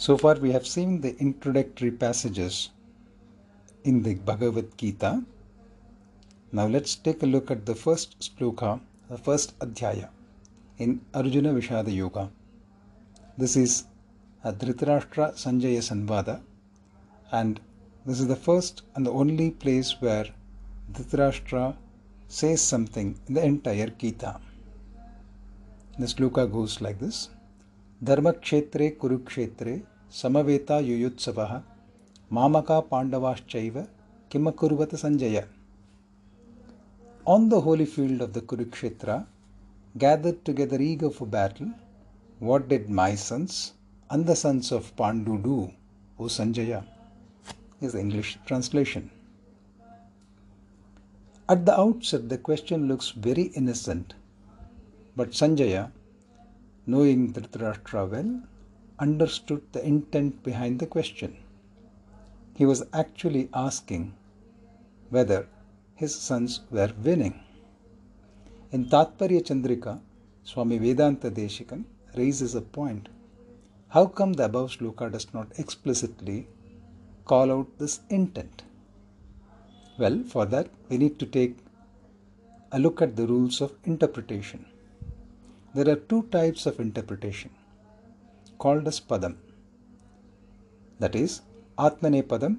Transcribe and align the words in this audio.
So 0.00 0.16
far, 0.16 0.36
we 0.36 0.52
have 0.52 0.64
seen 0.64 1.00
the 1.00 1.18
introductory 1.18 1.90
passages 1.90 2.70
in 3.82 4.04
the 4.04 4.14
Bhagavad 4.14 4.78
Gita. 4.78 5.24
Now, 6.52 6.68
let's 6.68 6.94
take 6.94 7.24
a 7.24 7.26
look 7.26 7.50
at 7.50 7.66
the 7.66 7.74
first 7.74 8.20
sloka, 8.20 8.80
the 9.10 9.18
first 9.18 9.58
adhyaya 9.58 10.10
in 10.78 11.00
Arjuna 11.12 11.52
Vishada 11.52 11.92
Yoga. 11.92 12.30
This 13.36 13.56
is 13.56 13.86
a 14.44 14.52
Dhritarashtra 14.52 15.32
Sanjaya 15.34 15.82
Sanvada, 15.82 16.42
and 17.32 17.58
this 18.06 18.20
is 18.20 18.28
the 18.28 18.36
first 18.36 18.82
and 18.94 19.04
the 19.04 19.10
only 19.10 19.50
place 19.50 20.00
where 20.00 20.26
Dhritarashtra 20.92 21.74
says 22.28 22.62
something 22.62 23.18
in 23.26 23.34
the 23.34 23.44
entire 23.44 23.88
Gita. 23.88 24.40
The 25.98 26.06
sloka 26.06 26.50
goes 26.50 26.80
like 26.80 27.00
this 27.00 27.30
धर्मक्षेत्रे 28.04 28.88
कुरुक्षेत्रे 28.90 29.82
समवेता 30.22 30.78
युयुत्सवः 30.78 31.60
मामका 32.32 32.80
पाण्डवाश्चैव 32.80 33.84
किमकुर्वत 34.32 34.94
Sanjay? 34.94 35.44
On 37.26 37.48
the 37.48 37.54
holy 37.54 37.84
field 37.84 38.22
of 38.22 38.30
the 38.30 38.38
Kurukshetra 38.38 39.18
gathered 39.96 40.36
together 40.46 40.82
ईग 40.82 41.04
of 41.04 41.24
battle 41.24 41.72
what 42.42 42.68
did 42.68 42.90
my 42.90 43.16
sons 43.16 43.74
and 44.10 44.26
the 44.26 44.34
sons 44.34 44.72
of 44.72 44.92
Pandu 44.98 45.36
do 45.36 45.68
O 46.20 46.28
Sanjaya 46.28 46.82
is 47.82 47.96
English 47.96 48.38
translation 48.46 49.10
At 51.50 51.56
the 51.56 51.72
outset, 51.78 52.20
the 52.20 52.42
question 52.44 52.80
looks 52.80 53.14
very 53.18 53.50
innocent, 53.58 54.12
but 55.18 55.30
Sanjaya 55.30 55.88
knowing 56.92 57.32
Dhritarashtra 57.34 58.02
well, 58.12 58.30
understood 58.98 59.62
the 59.72 59.84
intent 59.86 60.42
behind 60.42 60.78
the 60.80 60.86
question. 60.86 61.36
He 62.54 62.64
was 62.70 62.82
actually 62.92 63.48
asking 63.52 64.14
whether 65.10 65.46
his 65.94 66.14
sons 66.14 66.62
were 66.70 66.90
winning. 67.02 67.38
In 68.72 68.86
Tatparya 68.86 69.42
Chandrika, 69.48 70.00
Swami 70.44 70.78
Vedanta 70.78 71.30
Deshikan 71.30 71.84
raises 72.16 72.54
a 72.54 72.62
point. 72.62 73.10
How 73.88 74.06
come 74.06 74.32
the 74.32 74.46
above 74.46 74.70
sloka 74.76 75.12
does 75.12 75.26
not 75.34 75.52
explicitly 75.58 76.48
call 77.26 77.52
out 77.52 77.78
this 77.78 78.00
intent? 78.08 78.62
Well, 79.98 80.22
for 80.26 80.46
that, 80.46 80.68
we 80.88 80.96
need 80.96 81.18
to 81.18 81.26
take 81.26 81.58
a 82.72 82.78
look 82.78 83.02
at 83.02 83.14
the 83.16 83.26
rules 83.26 83.60
of 83.60 83.74
interpretation. 83.84 84.64
There 85.78 85.90
are 85.94 86.00
two 86.10 86.22
types 86.32 86.66
of 86.66 86.80
interpretation 86.80 87.50
called 88.58 88.88
as 88.88 88.98
Padam. 88.98 89.34
That 90.98 91.14
is 91.14 91.42
Atmane 91.78 92.24
Padam 92.30 92.58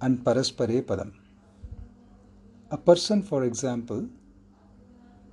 and 0.00 0.24
Paraspare 0.24 0.80
Padam. 0.90 1.10
A 2.70 2.78
person, 2.78 3.22
for 3.22 3.44
example, 3.44 4.08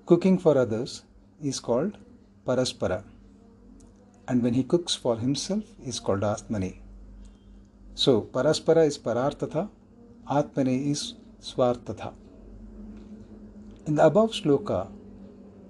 cooking 0.05 0.37
for 0.37 0.57
others 0.57 1.03
is 1.41 1.61
called 1.61 1.97
Paraspara. 2.45 3.05
And 4.27 4.43
when 4.43 4.53
he 4.53 4.65
cooks 4.65 4.95
for 4.95 5.15
himself 5.17 5.63
is 5.85 6.01
called 6.01 6.23
Atmane. 6.23 6.79
So 7.93 8.23
Paraspara 8.23 8.85
is 8.85 8.97
Pararthatha, 8.97 9.69
Atmane 10.29 10.91
is 10.91 11.13
Swartatha. 11.39 12.11
In 13.85 13.95
the 13.95 14.05
above 14.05 14.31
sloka, 14.31 14.91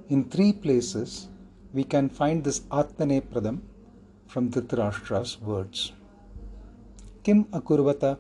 in 0.09 0.23
three 0.25 0.53
places, 0.53 1.29
we 1.73 1.83
can 1.83 2.09
find 2.09 2.43
this 2.43 2.59
Atmane 2.71 3.21
Padam 3.21 3.61
from 4.27 4.51
Dhritarashtra's 4.51 5.41
words. 5.41 5.93
Kim 7.23 7.45
Akurvata 7.45 8.19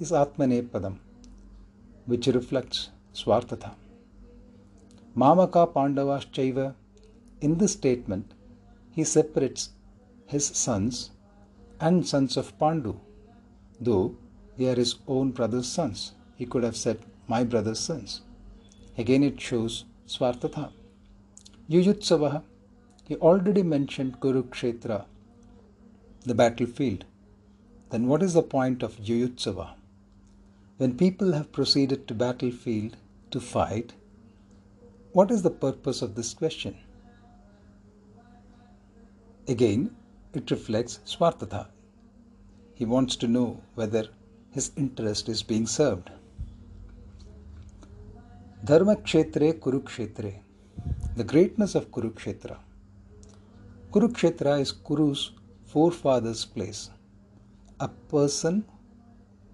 is 0.00 0.10
Atmane 0.10 0.68
Padam, 0.68 0.98
which 2.06 2.26
reflects 2.26 2.90
Swartatha. 3.14 3.74
Mamaka 5.16 5.72
Pandavas 5.72 6.26
Chaiva, 6.26 6.74
in 7.40 7.56
this 7.58 7.72
statement, 7.72 8.32
he 8.90 9.04
separates 9.04 9.70
his 10.26 10.46
sons 10.46 11.10
and 11.80 12.06
sons 12.06 12.36
of 12.36 12.58
Pandu, 12.58 12.98
though 13.80 14.16
they 14.56 14.68
are 14.68 14.74
his 14.74 14.96
own 15.06 15.30
brother's 15.30 15.68
sons. 15.68 16.12
He 16.36 16.46
could 16.46 16.64
have 16.64 16.76
said, 16.76 16.98
My 17.28 17.44
brother's 17.44 17.78
sons. 17.78 18.22
Again, 18.98 19.22
it 19.22 19.40
shows 19.40 19.84
Swartatha. 20.06 20.72
Yuyutsava, 21.68 22.44
he 23.08 23.16
already 23.16 23.64
mentioned 23.64 24.20
Kurukshetra, 24.20 25.06
the 26.24 26.34
battlefield. 26.34 27.04
Then 27.90 28.06
what 28.06 28.22
is 28.22 28.34
the 28.34 28.42
point 28.42 28.84
of 28.84 28.96
Yuyutsava? 28.98 29.74
When 30.76 30.96
people 30.96 31.32
have 31.32 31.50
proceeded 31.50 32.06
to 32.06 32.14
battlefield 32.14 32.96
to 33.32 33.40
fight, 33.40 33.94
what 35.12 35.32
is 35.32 35.42
the 35.42 35.50
purpose 35.50 36.02
of 36.02 36.14
this 36.14 36.34
question? 36.34 36.76
Again, 39.48 39.96
it 40.34 40.50
reflects 40.50 41.00
Swartatha. 41.04 41.68
He 42.74 42.84
wants 42.84 43.16
to 43.16 43.26
know 43.26 43.60
whether 43.74 44.08
his 44.50 44.70
interest 44.76 45.28
is 45.28 45.42
being 45.42 45.66
served. 45.66 46.10
Dharma 48.64 48.96
Kshetre 48.96 49.54
Kurukshetre 49.54 50.42
the 51.16 51.24
greatness 51.24 51.74
of 51.74 51.90
Kurukshetra. 51.90 52.56
Kurukshetra 53.90 54.60
is 54.60 54.72
Kuru's 54.72 55.32
forefather's 55.64 56.44
place. 56.44 56.90
A 57.80 57.88
person 57.88 58.64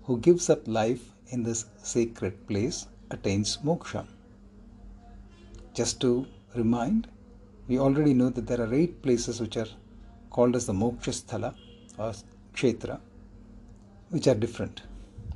who 0.05 0.19
gives 0.19 0.51
up 0.51 0.67
life 0.67 1.13
in 1.29 1.43
this 1.43 1.67
sacred 1.83 2.47
place 2.49 2.87
attains 3.11 3.59
moksha. 3.59 4.07
Just 5.75 6.01
to 6.01 6.27
remind, 6.55 7.09
we 7.69 7.79
already 7.79 8.13
know 8.13 8.29
that 8.31 8.47
there 8.47 8.61
are 8.61 8.75
eight 8.75 9.01
places 9.03 9.41
which 9.41 9.57
are 9.57 9.69
called 10.31 10.57
as 10.57 10.67
the 10.67 10.73
moksha 10.73 11.13
sthala 11.21 11.55
or 11.99 12.13
kshetra, 12.55 12.99
which 14.11 14.27
are 14.27 14.35
different. 14.35 14.83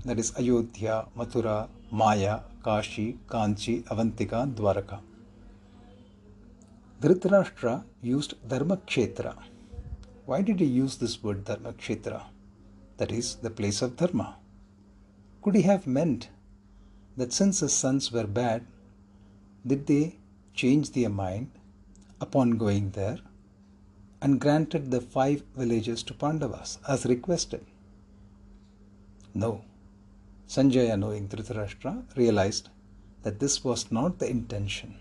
That 0.05 0.19
is 0.19 0.33
Ayodhya, 0.37 1.07
Mathura, 1.17 1.69
Maya, 1.91 2.41
Kashi, 2.65 3.19
Kanchi, 3.29 3.83
Avantika, 3.85 4.53
Dwaraka. 4.55 5.01
Dhritarashtra 6.99 7.85
used 8.01 8.35
Dharmakshetra. 8.49 9.37
Why 10.25 10.41
did 10.41 10.61
he 10.61 10.65
use 10.65 10.97
this 10.97 11.23
word 11.23 11.45
Dharmakshetra? 11.45 12.23
That 12.97 13.13
is, 13.13 13.35
the 13.37 13.51
place 13.51 13.83
of 13.83 13.97
Dharma. 13.97 14.37
Could 15.43 15.57
he 15.57 15.63
have 15.63 15.87
meant 15.87 16.31
that 17.19 17.35
since 17.35 17.61
his 17.61 17.75
sons 17.75 18.11
were 18.11 18.27
bad, 18.27 18.65
did 19.67 19.87
they 19.87 20.17
change 20.55 20.93
their 20.93 21.11
mind 21.11 21.51
upon 22.19 22.53
going 22.53 22.93
there 22.93 23.19
and 24.23 24.41
granted 24.41 24.91
the 24.91 25.03
five 25.03 25.43
villages 25.55 26.03
to 26.05 26.15
Pandavas 26.15 26.79
as 26.89 27.05
requested? 27.05 27.67
No. 29.35 29.67
Sanjaya, 30.49 30.99
knowing 30.99 31.29
Dhritarashtra, 31.29 32.17
realized 32.17 32.71
that 33.23 33.39
this 33.39 33.63
was 33.63 33.93
not 33.93 34.19
the 34.19 34.31
intention. 34.31 34.99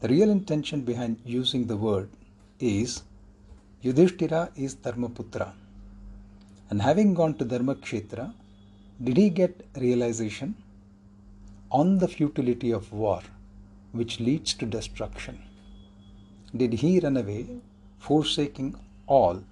The 0.00 0.08
real 0.08 0.30
intention 0.30 0.82
behind 0.82 1.18
using 1.24 1.66
the 1.66 1.76
word 1.76 2.08
is 2.60 3.02
Yudhishthira 3.82 4.50
is 4.54 4.76
Dharmaputra. 4.76 5.52
And 6.70 6.80
having 6.80 7.14
gone 7.14 7.34
to 7.34 7.44
Dharmakshetra, 7.44 8.32
did 9.02 9.16
he 9.16 9.28
get 9.28 9.66
realization 9.76 10.54
on 11.72 11.98
the 11.98 12.06
futility 12.06 12.70
of 12.70 12.92
war, 12.92 13.22
which 13.92 14.20
leads 14.20 14.54
to 14.54 14.66
destruction? 14.66 15.42
Did 16.56 16.74
he 16.74 17.00
run 17.00 17.16
away, 17.16 17.60
forsaking 17.98 18.76
all 19.08 19.42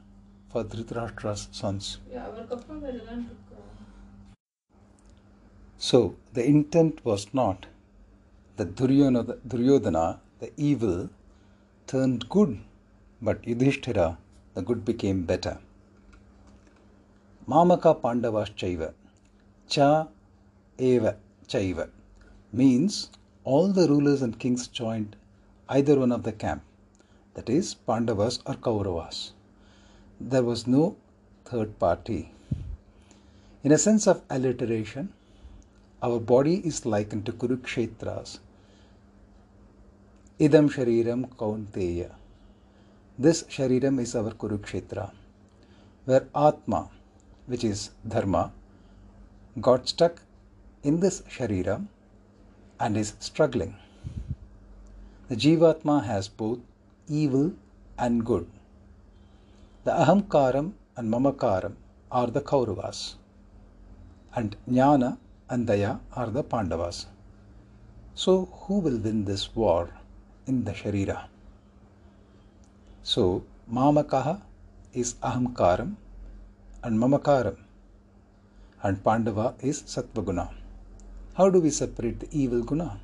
for 0.51 0.63
Dhritarashtra's 0.63 1.49
sons? 1.51 1.99
So 5.79 6.15
the 6.35 6.47
intent 6.47 7.05
was 7.05 7.35
not 7.35 7.67
that 8.57 8.77
Duryodhana 8.77 10.21
the 10.39 10.53
evil 10.57 11.09
turned 11.87 12.29
good, 12.29 12.59
but 13.23 13.47
Yudhishthira, 13.47 14.19
the 14.55 14.63
good 14.63 14.85
became 14.85 15.25
better. 15.25 15.59
Mamaka 17.49 17.95
Pandavas 17.95 18.51
Chaiva, 18.51 18.93
Cha 19.69 20.09
Eva 20.79 21.17
Chaiva 21.49 21.89
means 22.53 23.11
all 23.45 23.69
the 23.69 23.89
rulers 23.89 24.21
and 24.21 24.39
kings 24.39 24.67
joined 24.67 25.17
either 25.69 25.99
one 25.99 26.13
of 26.13 26.23
the 26.23 26.33
camp, 26.33 26.63
that 27.35 27.49
is, 27.49 27.75
Pandavas 27.75 28.41
or 28.47 28.55
Kauravas. 28.55 29.33
There 30.21 30.43
was 30.43 30.67
no 30.67 30.97
third 31.45 31.79
party. 31.79 32.33
In 33.63 33.73
a 33.73 33.79
sense 33.79 34.07
of 34.07 34.23
alliteration, 34.31 35.13
our 36.03 36.21
body 36.21 36.57
is 36.67 36.85
likened 36.85 37.27
to 37.27 37.33
Kurukshetras 37.33 38.39
Idam 40.39 40.69
Shariram 40.69 41.31
Kaunteya. 41.39 42.11
This 43.19 43.45
Shariram 43.45 43.99
is 43.99 44.15
our 44.15 44.33
Kurukshetra. 44.33 45.11
where 46.05 46.29
Atma, 46.35 46.91
which 47.47 47.65
is 47.65 47.89
Dharma, 48.07 48.53
got 49.59 49.89
stuck 49.89 50.21
in 50.83 51.01
this 51.01 51.23
Shariram 51.23 51.87
and 52.79 52.99
is 52.99 53.15
struggling. 53.19 53.77
The 55.31 55.37
Jivatma 55.37 56.05
has 56.05 56.29
both 56.29 56.59
evil 57.09 57.55
and 57.99 58.23
good. 58.23 58.47
The 59.85 59.93
Ahamkaram 59.93 60.75
and 60.99 61.11
Mamakaram 61.11 61.77
are 62.13 62.27
the 62.27 62.43
Kauravas, 62.43 63.15
and 64.35 64.55
Jnana 64.69 65.17
and 65.49 65.67
Daya 65.67 66.01
are 66.13 66.29
the 66.29 66.45
Pandavas. 66.45 67.07
So, 68.15 68.51
who 68.53 68.81
will 68.81 68.99
win 68.99 69.25
this 69.25 69.57
war 69.57 69.89
in 70.47 70.65
the 70.65 70.73
Sharira? 70.73 71.27
So, 73.03 73.45
Mamakaha 73.73 74.43
is 74.93 75.15
Ahamkaram 75.23 75.97
and 76.83 76.99
Mamakaram, 76.99 77.57
and 78.83 79.03
Pandava 79.03 79.55
is 79.61 79.83
Sattvaguna. 79.83 80.51
How 81.35 81.51
do 81.51 81.61
we 81.61 81.71
separate 81.71 82.21
the 82.21 82.29
evil 82.31 82.63
guna? 82.63 83.01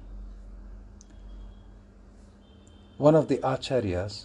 One 2.99 3.15
of 3.15 3.29
the 3.29 3.39
acharyas 3.39 4.25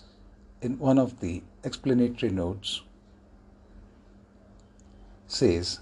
in 0.61 0.77
one 0.79 0.97
of 0.97 1.19
the 1.19 1.43
explanatory 1.63 2.31
notes 2.31 2.81
says 5.27 5.79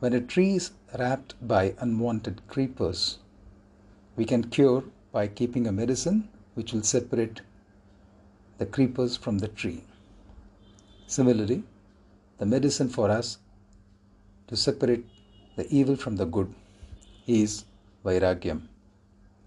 when 0.00 0.12
a 0.14 0.20
tree 0.20 0.54
is 0.54 0.70
wrapped 0.98 1.34
by 1.46 1.74
unwanted 1.78 2.40
creepers, 2.48 3.18
we 4.16 4.24
can 4.24 4.44
cure 4.44 4.84
by 5.12 5.26
keeping 5.26 5.66
a 5.66 5.72
medicine 5.72 6.28
which 6.54 6.72
will 6.72 6.82
separate 6.82 7.40
the 8.58 8.66
creepers 8.66 9.16
from 9.16 9.38
the 9.38 9.48
tree. 9.48 9.82
Similarly, 11.06 11.62
the 12.38 12.46
medicine 12.46 12.88
for 12.88 13.10
us 13.10 13.38
to 14.48 14.56
separate 14.56 15.04
the 15.56 15.66
evil 15.68 15.96
from 15.96 16.16
the 16.16 16.24
good 16.24 16.54
is 17.26 17.64
Vairagyam. 18.04 18.62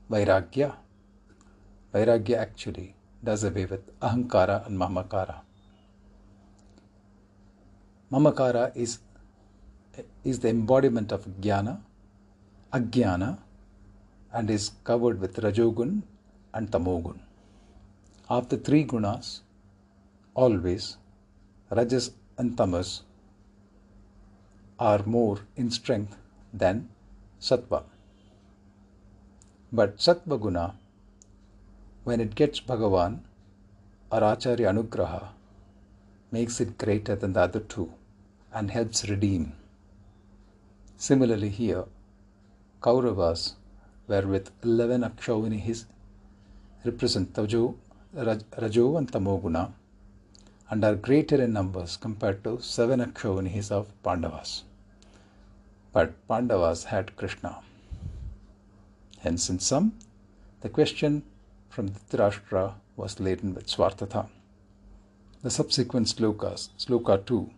Vairagya. 0.10 0.75
Vairagya 1.94 2.38
actually 2.38 2.95
does 3.24 3.44
away 3.44 3.66
with 3.66 4.00
Ahankara 4.00 4.66
and 4.68 4.77
Mamakara. 4.77 5.42
Mamakara 8.12 8.75
is, 8.75 9.00
is 10.24 10.39
the 10.39 10.50
embodiment 10.50 11.12
of 11.12 11.25
Jnana, 11.42 11.80
Ajnana, 12.71 13.38
and 14.33 14.50
is 14.50 14.71
covered 14.83 15.19
with 15.21 15.35
Rajogun 15.38 16.01
and 16.53 16.71
Tamogun. 16.71 17.19
Of 18.30 18.50
the 18.50 18.57
three 18.57 18.83
gunas, 18.83 19.41
always 20.33 20.97
Rajas 21.69 22.12
and 22.38 22.57
Tamas 22.57 23.03
are 24.80 25.03
more 25.06 25.39
in 25.56 25.69
strength 25.69 26.18
than 26.51 26.89
Sattva. 27.39 27.83
But 29.71 29.97
Sattva 29.97 30.39
guna, 30.39 30.75
when 32.03 32.19
it 32.19 32.35
gets 32.35 32.59
Bhagavan 32.59 33.19
or 34.12 34.24
Acharya 34.24 34.69
Anugraha, 34.71 35.30
makes 36.31 36.59
it 36.59 36.77
greater 36.77 37.15
than 37.15 37.33
the 37.33 37.41
other 37.41 37.59
two 37.59 37.94
and 38.51 38.71
helps 38.71 39.07
redeem. 39.09 39.53
Similarly, 40.97 41.50
here, 41.50 41.85
Kauravas 42.81 43.53
were 44.08 44.22
with 44.22 44.52
11 44.64 45.02
Akshauhinis 45.02 45.86
represent 46.84 47.34
Tajo, 47.34 47.76
Rajo 48.14 48.98
and 48.98 49.12
Tamoguna 49.12 49.72
and 50.70 50.84
are 50.84 50.96
greater 50.96 51.42
in 51.42 51.54
numbers 51.54 51.98
compared 51.98 52.44
to 52.44 52.60
7 52.62 53.00
Akshauhinis 53.00 53.72
of 53.72 53.88
Pandavas 54.04 54.64
but 55.94 56.28
Pandavas 56.28 56.86
had 56.86 57.16
Krishna. 57.16 57.60
Hence, 59.20 59.50
in 59.50 59.60
sum, 59.60 59.94
the 60.62 60.70
question 60.70 61.24
from 61.70 61.90
Dhritarashtra 61.90 62.74
was 62.98 63.20
laden 63.20 63.54
with 63.54 63.68
Swartatha. 63.68 64.28
The 65.44 65.52
subsequent 65.52 66.08
slokas, 66.08 66.70
sloka 66.80 67.24
2, 67.26 67.50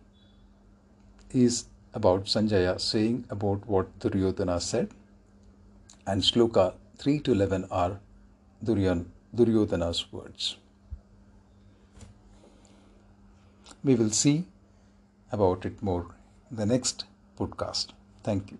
is 1.32 1.64
about 1.94 2.24
Sanjaya 2.24 2.78
saying 2.78 3.24
about 3.30 3.66
what 3.66 3.98
Duryodhana 3.98 4.60
said, 4.60 4.90
and 6.06 6.22
sloka 6.22 6.74
3 6.98 7.20
to 7.20 7.32
11 7.32 7.66
are 7.70 7.98
Duryodhana's 8.64 10.12
words. 10.12 10.56
We 13.84 13.94
will 13.94 14.10
see 14.10 14.46
about 15.32 15.64
it 15.64 15.82
more 15.82 16.06
in 16.50 16.56
the 16.56 16.66
next 16.66 17.04
podcast. 17.38 17.88
Thank 18.22 18.52
you. 18.52 18.58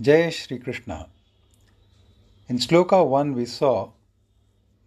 Jai 0.00 0.30
Shri 0.30 0.58
Krishna. 0.58 1.08
In 2.48 2.58
Sloka 2.58 3.06
1, 3.06 3.34
we 3.34 3.44
saw 3.44 3.90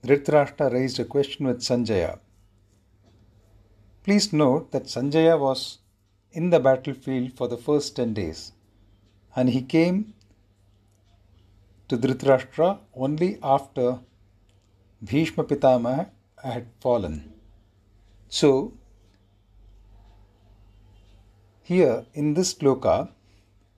Dhritarashtra 0.04 0.74
raised 0.74 1.00
a 1.00 1.06
question 1.06 1.48
with 1.48 1.62
Sanjaya. 1.62 2.20
Please 4.04 4.34
note 4.34 4.72
that 4.72 4.86
Sanjaya 4.86 5.40
was 5.40 5.78
in 6.32 6.50
the 6.50 6.60
battlefield 6.60 7.38
for 7.38 7.48
the 7.48 7.58
first 7.58 7.96
10 7.96 8.14
days 8.16 8.52
and 9.36 9.50
he 9.50 9.62
came 9.62 10.14
to 11.88 11.98
Dhritarashtra 11.98 12.80
only 12.96 13.40
after 13.42 14.00
Bhishma 15.04 15.44
Pitamaha 15.44 16.10
had 16.44 16.68
fallen. 16.80 17.34
So, 18.30 18.74
here 21.62 22.06
in 22.14 22.34
this 22.34 22.54
sloka, 22.54 23.10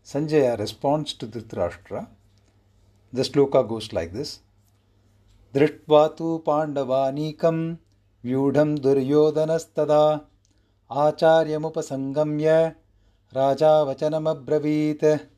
Sanjaya 0.03 0.57
responds 0.59 1.13
to 1.13 1.27
Dhritarashtra. 1.27 2.07
The 3.11 3.21
sloka 3.23 3.67
goes 3.67 3.93
like 3.93 4.13
this 4.13 4.39
Dhritva 5.53 6.15
tu 6.17 6.43
pandavanikam 6.45 7.77
vyudham 8.23 8.77
duryodhanastada 8.77 10.25
acharyamupasangamya 10.91 12.75
raja 13.33 13.85
vachanamabravit. 13.87 15.29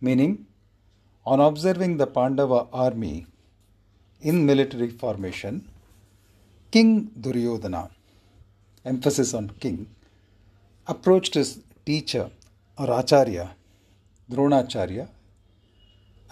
Meaning, 0.00 0.46
on 1.26 1.40
observing 1.40 1.96
the 1.96 2.06
Pandava 2.06 2.66
army 2.72 3.26
in 4.20 4.46
military 4.46 4.90
formation, 4.90 5.68
King 6.70 7.10
Duryodhana, 7.20 7.90
emphasis 8.84 9.34
on 9.34 9.50
king, 9.60 9.88
approached 10.86 11.34
his 11.34 11.60
teacher 11.84 12.30
or 12.78 12.90
Acharya, 12.90 13.56
Dronacharya, 14.30 15.08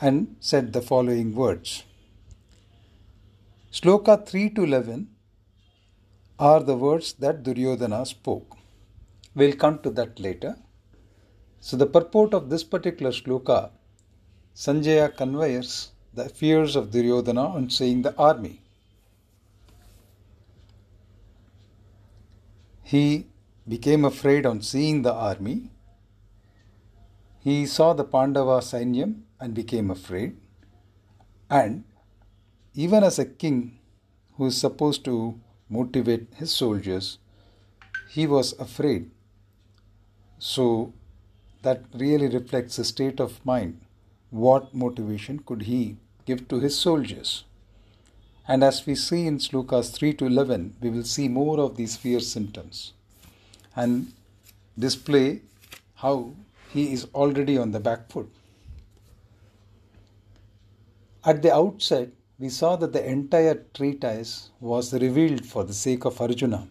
and 0.01 0.37
said 0.41 0.73
the 0.73 0.83
following 0.83 1.35
words. 1.35 1.85
Sloka 3.73 4.27
3 4.27 4.51
to 4.51 4.65
11 4.65 5.09
are 6.39 6.63
the 6.63 6.77
words 6.77 7.15
that 7.15 7.43
Duryodhana 7.43 8.07
spoke. 8.07 8.57
We'll 9.35 9.55
come 9.55 9.79
to 9.81 9.91
that 9.91 10.21
later. 10.21 10.57
So, 11.67 11.77
the 11.77 11.87
purport 11.87 12.33
of 12.33 12.49
this 12.49 12.63
particular 12.63 13.11
sloka, 13.11 13.71
Sanjaya 14.55 15.09
conveys 15.17 15.89
the 16.15 16.29
fears 16.29 16.77
of 16.77 16.93
Duryodhana 16.93 17.43
on 17.43 17.71
seeing 17.71 18.03
the 18.03 18.15
army. 18.17 18.61
He 22.85 23.27
became 23.67 24.05
afraid 24.05 24.47
on 24.47 24.63
seeing 24.63 25.03
the 25.03 25.13
army. 25.13 25.73
He 27.41 27.67
saw 27.67 27.95
the 27.95 28.05
Pandava 28.05 28.61
Sainyam 28.61 29.23
and 29.41 29.53
became 29.53 29.91
afraid. 29.91 30.37
And 31.51 31.83
even 32.75 33.03
as 33.03 33.19
a 33.19 33.25
king 33.25 33.81
who 34.35 34.47
is 34.47 34.61
supposed 34.61 35.05
to 35.07 35.41
motivate 35.69 36.29
his 36.37 36.53
soldiers, 36.53 37.19
he 38.09 38.29
was 38.29 38.53
afraid. 38.61 39.11
So 40.39 40.93
that 41.67 41.83
really 41.95 42.29
reflects 42.29 42.77
the 42.77 42.85
state 42.85 43.21
of 43.21 43.45
mind. 43.45 43.81
What 44.31 44.73
motivation 44.73 45.41
could 45.41 45.63
he 45.63 45.97
give 46.25 46.47
to 46.49 46.61
his 46.61 46.79
soldiers? 46.79 47.45
And 48.49 48.63
as 48.63 48.87
we 48.87 48.95
see 48.95 49.27
in 49.27 49.39
Slokas 49.39 49.93
3 49.93 50.13
to 50.15 50.27
11, 50.27 50.77
we 50.81 50.91
will 50.91 51.03
see 51.03 51.29
more 51.29 51.59
of 51.59 51.77
these 51.77 51.97
fear 51.97 52.21
symptoms 52.21 52.93
and 53.75 54.13
display 54.79 55.43
how 55.97 56.35
he 56.73 56.93
is 56.93 57.07
already 57.15 57.59
on 57.59 57.73
the 57.73 57.81
back 57.81 58.11
foot. 58.11 58.31
At 61.25 61.43
the 61.43 61.53
outset, 61.53 62.11
we 62.39 62.51
saw 62.51 62.77
that 62.77 62.93
the 62.93 63.05
entire 63.05 63.65
treatise 63.75 64.51
was 64.61 64.93
revealed 64.93 65.45
for 65.45 65.65
the 65.65 65.75
sake 65.75 66.05
of 66.05 66.21
Arjuna, 66.21 66.69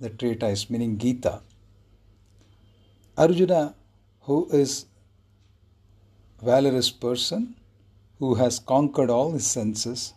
the 0.00 0.08
treatise 0.08 0.70
meaning 0.70 0.96
Gita. 0.96 1.42
Arjuna, 3.18 3.74
who 4.28 4.38
is 4.60 4.86
valorous 6.50 6.90
person, 6.90 7.44
who 8.20 8.34
has 8.36 8.58
conquered 8.72 9.10
all 9.10 9.32
his 9.32 9.46
senses, 9.58 10.14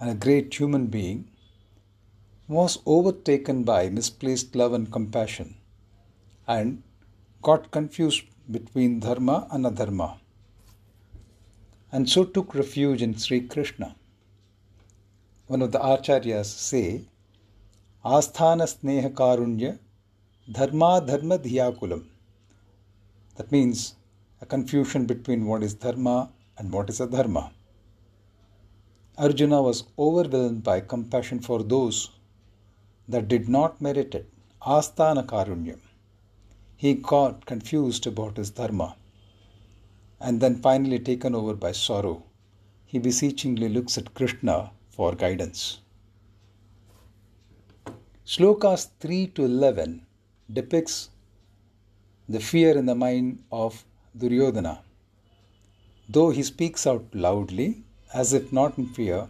and 0.00 0.10
a 0.10 0.20
great 0.26 0.52
human 0.60 0.86
being, 0.98 1.20
was 2.48 2.78
overtaken 2.86 3.64
by 3.72 3.88
misplaced 3.88 4.54
love 4.56 4.72
and 4.72 4.90
compassion 4.90 5.54
and 6.46 6.82
got 7.42 7.70
confused 7.70 8.24
between 8.50 9.00
dharma 9.00 9.36
and 9.50 9.66
adharma 9.66 10.10
and 11.90 12.08
so 12.08 12.24
took 12.24 12.54
refuge 12.54 13.02
in 13.02 13.16
Sri 13.16 13.40
Krishna. 13.40 13.94
One 15.46 15.62
of 15.62 15.72
the 15.72 15.78
acharyas 15.78 16.46
say, 16.46 17.06
Asthana 18.04 18.66
Sneha 18.72 19.12
Karunya 19.12 19.78
Dharma 20.50 21.02
Dharma 21.06 21.38
Dhiyakulam. 21.38 22.04
That 23.38 23.50
means 23.50 23.94
a 24.42 24.46
confusion 24.46 25.06
between 25.06 25.46
what 25.46 25.62
is 25.62 25.74
dharma 25.74 26.30
and 26.58 26.70
what 26.70 26.90
is 26.90 27.00
adharma. 27.00 27.52
Arjuna 29.16 29.62
was 29.62 29.84
overwhelmed 29.98 30.62
by 30.62 30.80
compassion 30.80 31.40
for 31.40 31.62
those 31.62 32.10
that 33.08 33.28
did 33.28 33.48
not 33.48 33.80
merit 33.80 34.14
it. 34.14 34.28
Asthana 34.60 35.24
Karunyam. 35.24 35.80
He 36.76 36.94
got 36.94 37.46
confused 37.46 38.06
about 38.06 38.36
his 38.36 38.50
dharma 38.50 38.96
and 40.20 40.40
then 40.40 40.56
finally 40.56 40.98
taken 40.98 41.34
over 41.34 41.54
by 41.54 41.72
sorrow, 41.72 42.24
he 42.86 42.98
beseechingly 42.98 43.68
looks 43.68 43.96
at 43.96 44.14
Krishna 44.14 44.72
for 44.90 45.14
guidance. 45.14 45.80
Slokas 48.26 48.88
3 49.00 49.28
to 49.28 49.44
11 49.44 50.04
depicts 50.52 51.10
the 52.28 52.40
fear 52.40 52.76
in 52.76 52.84
the 52.84 52.94
mind 52.94 53.42
of 53.50 53.84
Duryodhana. 54.16 54.80
Though 56.10 56.30
he 56.30 56.42
speaks 56.42 56.86
out 56.86 57.06
loudly, 57.14 57.84
as 58.12 58.32
if 58.32 58.52
not 58.52 58.76
in 58.76 58.86
fear, 58.86 59.28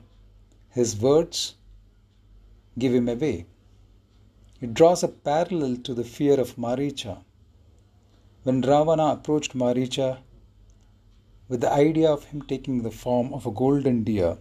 his 0.70 1.00
words 1.00 1.54
give 2.78 2.92
him 2.92 3.08
away. 3.08 3.46
It 4.60 4.74
draws 4.74 5.04
a 5.04 5.08
parallel 5.08 5.76
to 5.84 5.94
the 5.94 6.04
fear 6.04 6.40
of 6.40 6.56
Maricha. 6.56 7.18
When 8.42 8.60
Ravana 8.62 9.06
approached 9.06 9.54
Maricha 9.54 10.18
with 11.48 11.60
the 11.60 11.72
idea 11.72 12.10
of 12.10 12.24
him 12.24 12.42
taking 12.42 12.82
the 12.82 12.90
form 12.90 13.32
of 13.32 13.46
a 13.46 13.52
golden 13.52 14.02
deer 14.02 14.38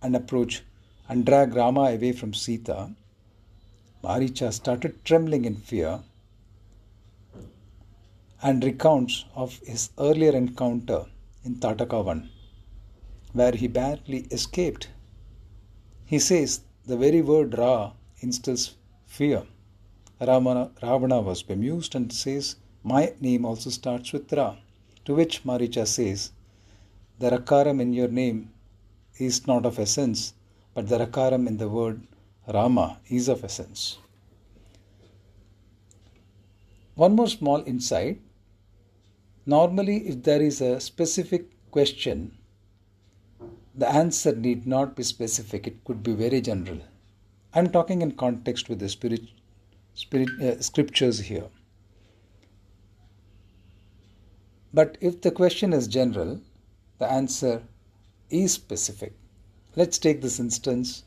and 0.00 0.14
approach 0.14 0.62
and 1.08 1.26
drag 1.26 1.54
Rama 1.54 1.82
away 1.82 2.12
from 2.12 2.34
Sita, 2.34 2.90
Maricha 4.04 4.52
started 4.52 5.04
trembling 5.04 5.44
in 5.44 5.56
fear 5.56 6.00
and 8.42 8.64
recounts 8.64 9.24
of 9.34 9.58
his 9.58 9.90
earlier 9.98 10.32
encounter 10.32 11.04
in 11.44 11.56
Tatakavan, 11.56 12.28
where 13.32 13.52
he 13.52 13.68
barely 13.68 14.20
escaped. 14.30 14.88
He 16.06 16.18
says 16.18 16.60
the 16.86 16.96
very 16.96 17.22
word 17.22 17.56
Ra 17.56 17.92
instills 18.20 18.76
fear. 19.06 19.42
Ravana, 20.20 20.70
Ravana 20.82 21.20
was 21.20 21.42
bemused 21.42 21.94
and 21.94 22.12
says, 22.12 22.56
My 22.82 23.12
name 23.20 23.44
also 23.44 23.70
starts 23.70 24.12
with 24.12 24.32
Ra. 24.32 24.56
To 25.04 25.14
which 25.14 25.44
Maricha 25.44 25.86
says, 25.86 26.32
The 27.18 27.30
Rakaram 27.30 27.80
in 27.80 27.92
your 27.92 28.08
name 28.08 28.50
is 29.18 29.46
not 29.46 29.66
of 29.66 29.78
essence, 29.78 30.34
but 30.74 30.88
the 30.88 30.98
Rakaram 30.98 31.46
in 31.46 31.56
the 31.58 31.68
word 31.68 32.02
Rama 32.52 32.98
is 33.08 33.28
of 33.28 33.44
essence. 33.44 33.98
One 36.94 37.14
more 37.14 37.28
small 37.28 37.62
insight. 37.66 38.20
Normally, 39.50 39.96
if 40.06 40.22
there 40.22 40.40
is 40.40 40.60
a 40.60 40.78
specific 40.78 41.46
question, 41.72 42.38
the 43.74 43.88
answer 43.88 44.32
need 44.32 44.64
not 44.64 44.94
be 44.94 45.02
specific, 45.02 45.66
it 45.66 45.82
could 45.84 46.04
be 46.04 46.12
very 46.12 46.40
general. 46.40 46.78
I'm 47.52 47.68
talking 47.68 48.00
in 48.00 48.12
context 48.12 48.68
with 48.68 48.78
the 48.78 48.88
spirit, 48.88 49.22
spirit 49.94 50.28
uh, 50.40 50.60
scriptures 50.60 51.18
here. 51.18 51.48
But 54.72 54.98
if 55.00 55.20
the 55.20 55.32
question 55.32 55.72
is 55.72 55.88
general, 55.88 56.40
the 56.98 57.10
answer 57.10 57.64
is 58.28 58.52
specific. 58.52 59.14
Let's 59.74 59.98
take 59.98 60.22
this 60.22 60.38
instance 60.38 61.02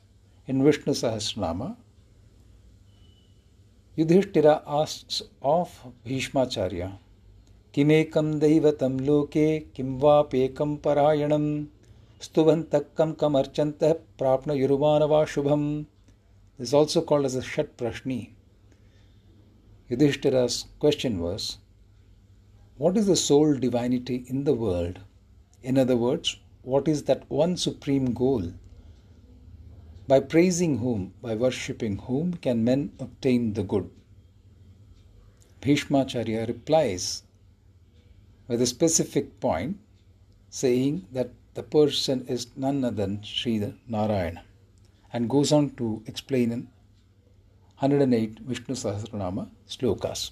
in 0.48 0.66
Vishnu 0.66 0.92
Sahasranama. 0.92 1.78
Yudhishthira 3.96 4.64
asks 4.68 5.22
of 5.42 5.72
Bhishmacharya, 6.06 6.98
किमेक 7.74 8.18
दैवतं 8.18 9.00
लोके 9.00 9.60
किं 9.76 9.86
वापेकं 10.00 10.76
कम 10.86 11.66
स्तुवन्तः 12.22 12.80
कं 12.98 13.14
कमर्चन्तः 13.22 13.94
प्राप्नुयुर्वानवा 14.20 15.24
शुभम्। 15.26 15.66
Is 16.60 16.76
also 16.76 17.02
called 17.02 17.26
as 17.26 17.38
a 17.38 17.42
षट 17.42 17.70
प्रश्नी 17.78 18.20
Yudhishthira 19.92 20.46
question 20.82 21.18
was 21.18 21.52
what 22.82 22.98
is 22.98 23.12
the 23.12 23.14
sole 23.14 23.60
divinity 23.60 24.26
in 24.32 24.44
the 24.44 24.50
world 24.50 25.00
in 25.66 25.80
other 25.80 25.98
words 25.98 26.38
what 26.68 26.90
is 26.90 27.04
that 27.12 27.32
one 27.32 27.56
supreme 27.56 28.14
goal 28.14 28.54
By 30.10 30.20
praising 30.22 30.78
whom, 30.80 31.04
by 31.24 31.36
worshipping 31.36 31.98
whom, 31.98 32.32
can 32.38 32.64
men 32.70 32.82
obtain 33.02 33.44
the 33.54 33.66
good 33.66 33.90
Bhishmacharya 35.64 36.46
replies 36.46 37.04
with 38.54 38.62
a 38.62 38.68
specific 38.68 39.40
point 39.40 39.80
saying 40.52 41.08
that 41.12 41.32
the 41.56 41.64
person 41.64 42.24
is 42.28 42.46
none 42.56 42.86
other 42.86 42.96
than 42.96 43.24
Sri 43.24 43.54
Narayana 43.88 44.44
and 45.12 45.28
goes 45.28 45.52
on 45.52 45.72
to 45.78 46.04
explain 46.06 46.52
in 46.52 46.68
108 47.80 48.38
Vishnu 48.42 48.76
Sahasranama 48.76 49.50
slokas. 49.68 50.30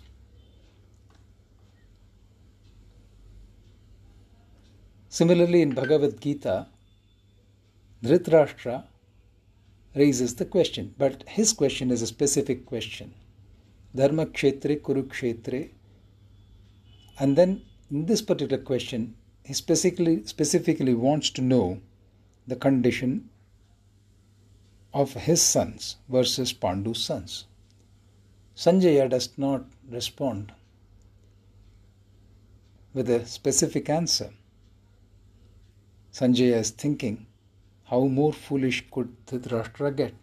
Similarly, 5.10 5.64
in 5.64 5.74
Bhagavad 5.74 6.22
Gita, 6.22 6.68
Dhritarashtra 8.04 8.84
raises 9.96 10.36
the 10.36 10.46
question, 10.46 10.94
but 11.00 11.28
his 11.28 11.54
question 11.54 11.90
is 11.90 12.04
a 12.04 12.08
specific 12.08 12.68
question. 12.68 13.16
Dharma 13.96 14.28
Kshetre 14.28 14.80
Kurukshetre. 14.80 15.72
And 17.20 17.36
then 17.36 17.64
in 17.92 18.06
this 18.06 18.22
particular 18.22 18.64
question, 18.64 19.16
he 19.44 19.54
specifically, 19.54 20.24
specifically 20.26 20.94
wants 20.94 21.30
to 21.32 21.42
know 21.42 21.82
the 22.48 22.56
condition 22.56 23.30
of 24.94 25.14
his 25.14 25.42
sons 25.42 25.98
versus 26.08 26.54
Pandu's 26.54 27.04
sons. 27.04 27.46
Sanjaya 28.56 29.10
does 29.10 29.30
not 29.38 29.66
respond 29.90 30.54
with 32.94 33.10
a 33.10 33.26
specific 33.26 33.90
answer. 33.90 34.32
Sanjaya 36.14 36.60
is 36.60 36.72
thinking, 36.72 37.26
how 37.86 38.06
more 38.06 38.34
foolish 38.34 38.86
could 38.92 39.26
Dhritarashtra 39.26 39.96
get? 39.96 40.14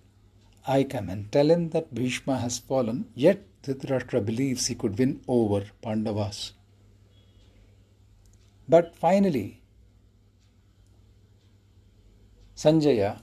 I 0.67 0.85
come 0.85 1.09
and 1.09 1.31
tell 1.33 1.51
him 1.51 1.71
that 1.71 1.95
Bhishma 1.95 2.39
has 2.39 2.59
fallen, 2.59 3.09
yet 3.15 3.43
Dhritarashtra 3.63 4.25
believes 4.25 4.67
he 4.67 4.75
could 4.75 4.99
win 4.99 5.21
over 5.29 5.65
Pandavas. 5.83 6.53
But 8.68 8.96
finally, 8.96 9.62
Sanjaya 12.56 13.22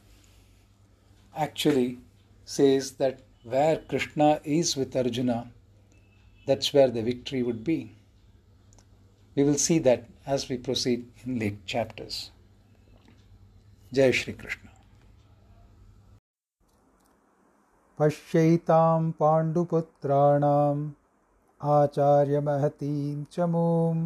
actually 1.37 1.99
says 2.45 2.93
that 2.93 3.21
where 3.45 3.79
Krishna 3.79 4.40
is 4.45 4.76
with 4.76 4.97
Arjuna, 4.97 5.50
that's 6.47 6.75
where 6.75 6.90
the 6.90 7.02
victory 7.02 7.43
would 7.43 7.64
be. 7.64 7.95
We 9.35 9.45
will 9.45 9.59
see 9.59 9.79
that 9.79 10.05
as 10.26 10.49
we 10.49 10.59
proceed 10.59 11.09
in 11.25 11.38
late 11.38 11.64
chapters. 11.64 12.31
जय 13.95 14.12
श्री 14.12 14.33
कृष्ण 14.33 14.69
पश्यैतां 17.99 19.11
पाण्डुपुत्राणाम् 19.21 20.85
आचार्यमहतीं 21.76 23.25
च 23.33 23.49
मूं 23.55 23.97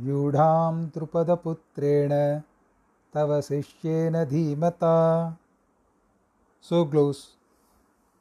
व्यूढां 0.00 0.84
द्रुपदपुत्रेण 0.94 2.12
तव 3.14 3.40
शिष्येन 3.48 4.22
धीमता 4.34 4.94
So 6.64 6.86
glows 6.86 7.32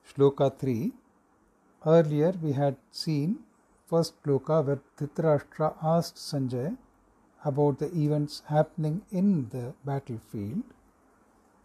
Shloka 0.06 0.52
3. 0.60 0.92
Earlier 1.86 2.34
we 2.42 2.52
had 2.52 2.76
seen 2.92 3.38
first 3.88 4.22
shloka 4.22 4.58
where 4.66 4.82
Dhritarashtra 4.98 5.76
asked 5.82 6.18
Sanjay 6.18 6.76
about 7.46 7.80
the 7.80 7.90
events 7.98 8.44
happening 8.48 9.02
in 9.12 9.48
the 9.54 9.74
battlefield. 9.86 10.64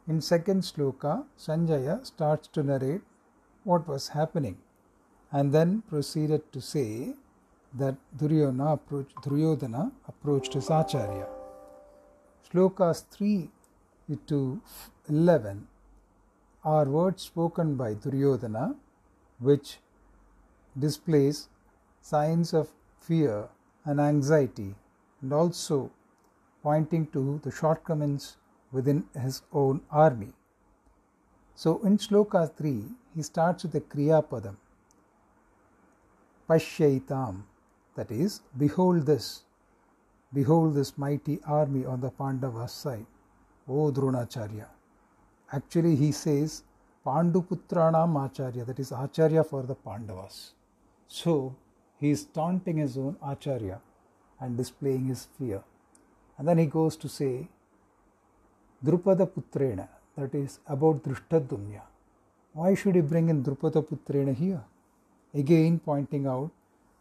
In 0.06 0.20
second 0.20 0.62
sloka, 0.62 1.24
Sanjaya 1.36 2.06
starts 2.06 2.46
to 2.48 2.62
narrate 2.62 3.02
what 3.64 3.88
was 3.88 4.08
happening 4.08 4.58
and 5.32 5.52
then 5.52 5.82
proceeded 5.88 6.52
to 6.52 6.60
say 6.60 7.14
that 7.75 7.95
Duryodhana 8.17 8.73
approached, 8.73 9.15
Duryodhana 9.23 9.91
approached 10.07 10.53
his 10.53 10.69
Acharya. 10.69 11.27
Slokas 12.49 13.03
3 13.09 13.49
to 14.27 14.61
11 15.09 15.67
are 16.63 16.85
words 16.85 17.23
spoken 17.23 17.75
by 17.75 17.93
Duryodhana 17.95 18.75
which 19.39 19.79
displays 20.77 21.49
signs 22.01 22.53
of 22.53 22.69
fear 22.99 23.49
and 23.85 23.99
anxiety 23.99 24.75
and 25.21 25.33
also 25.33 25.91
pointing 26.61 27.07
to 27.07 27.39
the 27.43 27.51
shortcomings 27.51 28.37
within 28.71 29.05
his 29.19 29.41
own 29.51 29.81
army. 29.91 30.33
So 31.55 31.79
in 31.83 31.97
Shloka 31.97 32.53
3, 32.55 32.83
he 33.15 33.21
starts 33.21 33.63
with 33.63 33.75
a 33.75 33.81
Kriya 33.81 34.25
Padam. 34.25 34.55
Pashyaitam, 36.49 37.43
that 37.95 38.11
is, 38.11 38.41
behold 38.57 39.05
this, 39.05 39.43
behold 40.33 40.75
this 40.75 40.97
mighty 40.97 41.39
army 41.45 41.85
on 41.85 42.01
the 42.01 42.09
Pandavas 42.09 42.71
side. 42.71 43.05
O 43.67 43.91
Dronacharya. 43.91 44.65
Actually, 45.51 45.95
he 45.95 46.11
says 46.11 46.63
Panduputranam 47.05 48.25
Acharya, 48.25 48.65
that 48.65 48.79
is 48.79 48.91
Acharya 48.91 49.43
for 49.43 49.63
the 49.63 49.75
Pandavas. 49.75 50.53
So, 51.07 51.55
he 51.99 52.09
is 52.09 52.25
taunting 52.25 52.77
his 52.77 52.97
own 52.97 53.15
Acharya 53.25 53.79
and 54.39 54.57
displaying 54.57 55.05
his 55.05 55.27
fear. 55.37 55.63
And 56.37 56.47
then 56.47 56.57
he 56.57 56.65
goes 56.65 56.97
to 56.97 57.07
say 57.07 57.47
Drupada 58.83 59.29
Putrena, 59.29 59.87
that 60.17 60.35
is 60.35 60.59
about 60.67 61.03
Dhrishtadyumna. 61.03 61.81
Why 62.53 62.75
should 62.75 62.95
he 62.95 63.01
bring 63.01 63.29
in 63.29 63.43
Drupada 63.43 63.81
Putrena 63.81 64.33
here? 64.33 64.63
Again, 65.33 65.79
pointing 65.79 66.27
out 66.27 66.51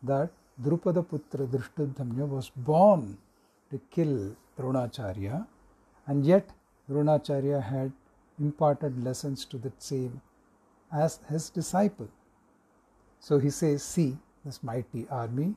that 0.03 0.31
Drupada 0.61 1.03
Putra 1.05 1.47
Dhrishtadyumna 1.47 2.29
was 2.29 2.51
born 2.51 3.17
to 3.71 3.81
kill 3.91 4.37
Dronacharya, 4.59 5.47
and 6.07 6.25
yet 6.25 6.51
Dronacharya 6.91 7.63
had 7.63 7.93
imparted 8.39 9.03
lessons 9.03 9.45
to 9.47 9.59
that 9.59 9.83
same 9.83 10.21
as 10.93 11.21
his 11.29 11.49
disciple. 11.51 12.09
So 13.21 13.39
he 13.39 13.51
says, 13.51 13.83
See 13.83 14.19
this 14.45 14.63
mighty 14.63 15.07
army 15.09 15.55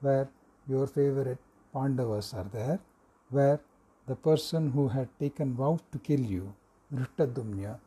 where 0.00 0.28
your 0.68 0.86
favorite 0.86 1.38
Pandavas 1.72 2.34
are 2.34 2.46
there, 2.52 2.80
where 3.30 3.60
the 4.06 4.16
person 4.16 4.70
who 4.72 4.88
had 4.88 5.08
taken 5.20 5.54
vow 5.54 5.78
to 5.92 5.98
kill 5.98 6.20
you, 6.20 6.52
Dhrishtadyumna, 6.92 7.78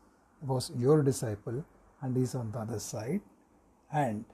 was 0.41 0.71
your 0.77 1.01
disciple 1.03 1.63
and 2.01 2.15
is 2.17 2.35
on 2.35 2.51
the 2.51 2.59
other 2.59 2.79
side. 2.79 3.21
And 3.91 4.25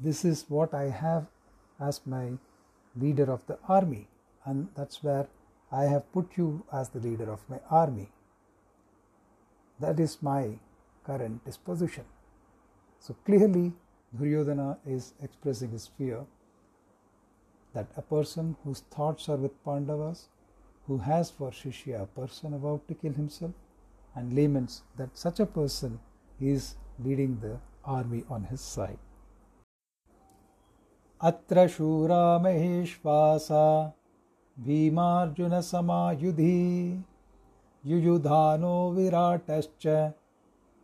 this 0.00 0.24
is 0.24 0.44
what 0.48 0.74
I 0.74 0.84
have 0.84 1.26
as 1.80 2.00
my 2.06 2.32
leader 2.96 3.30
of 3.30 3.46
the 3.46 3.58
army, 3.68 4.08
and 4.44 4.68
that's 4.74 5.02
where 5.02 5.28
I 5.70 5.84
have 5.84 6.10
put 6.12 6.36
you 6.36 6.64
as 6.72 6.88
the 6.88 7.00
leader 7.00 7.30
of 7.30 7.48
my 7.48 7.60
army. 7.70 8.10
That 9.80 10.00
is 10.00 10.22
my 10.22 10.58
current 11.04 11.44
disposition. 11.44 12.04
So 13.00 13.14
clearly, 13.24 13.72
Duryodhana 14.16 14.78
is 14.86 15.14
expressing 15.22 15.70
his 15.70 15.86
fear 15.86 16.24
that 17.74 17.86
a 17.96 18.02
person 18.02 18.56
whose 18.64 18.80
thoughts 18.90 19.28
are 19.28 19.36
with 19.36 19.64
Pandavas, 19.64 20.28
who 20.86 20.98
has 20.98 21.30
for 21.30 21.50
Shishya 21.50 22.02
a 22.02 22.06
person 22.06 22.54
about 22.54 22.88
to 22.88 22.94
kill 22.94 23.12
himself, 23.12 23.52
and 24.14 24.34
laments 24.34 24.82
that 24.96 25.16
such 25.16 25.38
a 25.38 25.46
person 25.46 26.00
is 26.40 26.76
leading 26.98 27.38
the 27.40 27.58
army 27.84 28.24
on 28.28 28.44
his 28.44 28.60
side. 28.60 28.98
अत्र 31.20 31.68
शूरा 31.68 32.38
महेश्वासा 32.38 33.92
भीमार्जुनसमायुधि। 34.58 37.04
युयुधानो 37.86 38.90
विराटश्च, 38.90 40.12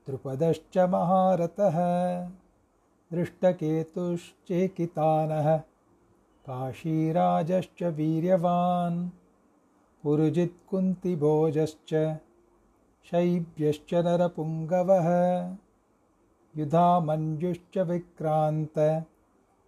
द्रुपदश्च 0.07 0.79
महारथः। 0.79 1.76
दृष्टकेतुश्चेकितानः 3.12 5.61
काशीराजश्च 6.47 7.83
वीर्यवान्। 7.83 9.11
पुरुजित्कुन्तिभोजश्च 10.03 12.18
शैब्यश्च 13.05 13.94
नरपुङ्गवः। 13.94 15.09
युधामञ्जुश्च 16.57 17.79
विक्रान्त। 17.79 19.05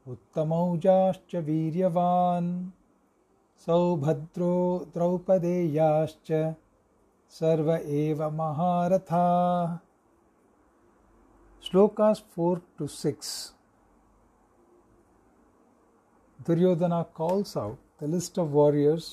उत्तमौजाश्च 0.06 1.34
वीर्यवान्। 1.46 2.50
सौभद्रो 3.66 4.56
द्रौपदेयाश्च 4.94 6.30
सर्व 7.34 7.70
एव 7.72 8.22
महारथा। 8.32 9.26
Shlokas 11.64 12.22
four 12.34 12.60
to 12.78 12.86
six. 12.86 13.30
Duryodhana 16.38 17.02
calls 17.16 17.56
out 17.56 18.02
the 18.02 18.10
list 18.10 18.38
of 18.38 18.50
warriors 18.50 19.08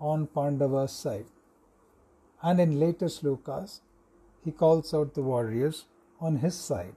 on 0.00 0.24
Pandava 0.34 0.84
side 0.92 1.26
and 2.40 2.60
in 2.60 2.72
latest 2.78 3.20
shlokas 3.20 3.80
he 4.44 4.52
calls 4.60 4.94
out 4.94 5.18
the 5.18 5.24
warriors 5.26 5.84
on 6.20 6.36
his 6.44 6.60
side 6.62 6.94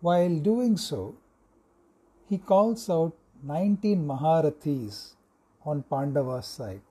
While 0.00 0.38
doing 0.38 0.76
so, 0.76 1.16
he 2.28 2.38
calls 2.38 2.88
out 2.88 3.14
19 3.42 4.06
Maharathis 4.06 5.14
on 5.64 5.82
Pandava's 5.82 6.46
side. 6.46 6.82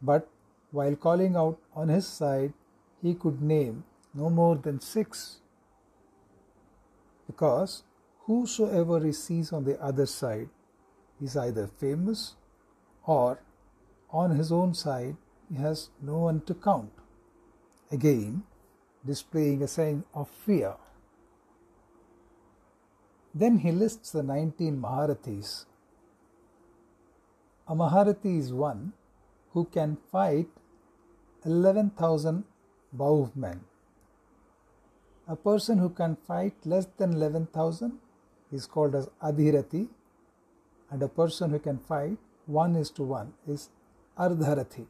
But 0.00 0.28
while 0.70 0.94
calling 0.94 1.36
out 1.36 1.58
on 1.74 1.88
his 1.88 2.06
side, 2.06 2.52
he 3.02 3.14
could 3.14 3.42
name 3.42 3.84
no 4.14 4.30
more 4.30 4.56
than 4.56 4.80
six. 4.80 5.40
Because 7.26 7.82
whosoever 8.26 9.00
he 9.00 9.12
sees 9.12 9.52
on 9.52 9.64
the 9.64 9.80
other 9.82 10.06
side 10.06 10.48
is 11.20 11.36
either 11.36 11.66
famous 11.66 12.34
or 13.04 13.40
on 14.10 14.30
his 14.36 14.52
own 14.52 14.74
side 14.74 15.16
he 15.48 15.56
has 15.56 15.90
no 16.00 16.18
one 16.18 16.40
to 16.42 16.54
count. 16.54 16.92
Again, 17.90 18.44
displaying 19.04 19.62
a 19.62 19.68
sign 19.68 20.04
of 20.14 20.28
fear. 20.28 20.74
Then 23.40 23.58
he 23.58 23.70
lists 23.70 24.12
the 24.12 24.22
19 24.22 24.80
Maharathis. 24.80 25.66
A 27.68 27.74
Maharathi 27.74 28.38
is 28.38 28.50
one 28.50 28.94
who 29.52 29.66
can 29.66 29.98
fight 30.10 30.48
11,000 31.44 32.44
bowmen. 32.94 33.60
A 35.28 35.36
person 35.36 35.76
who 35.76 35.90
can 35.90 36.16
fight 36.16 36.54
less 36.64 36.86
than 36.96 37.12
11,000 37.12 37.98
is 38.52 38.64
called 38.64 38.94
as 38.94 39.10
Adhirathi, 39.22 39.88
and 40.90 41.02
a 41.02 41.08
person 41.08 41.50
who 41.50 41.58
can 41.58 41.78
fight 41.78 42.16
1 42.46 42.74
is 42.76 42.90
to 42.90 43.02
1 43.02 43.34
is 43.46 43.68
Ardharathi. 44.18 44.86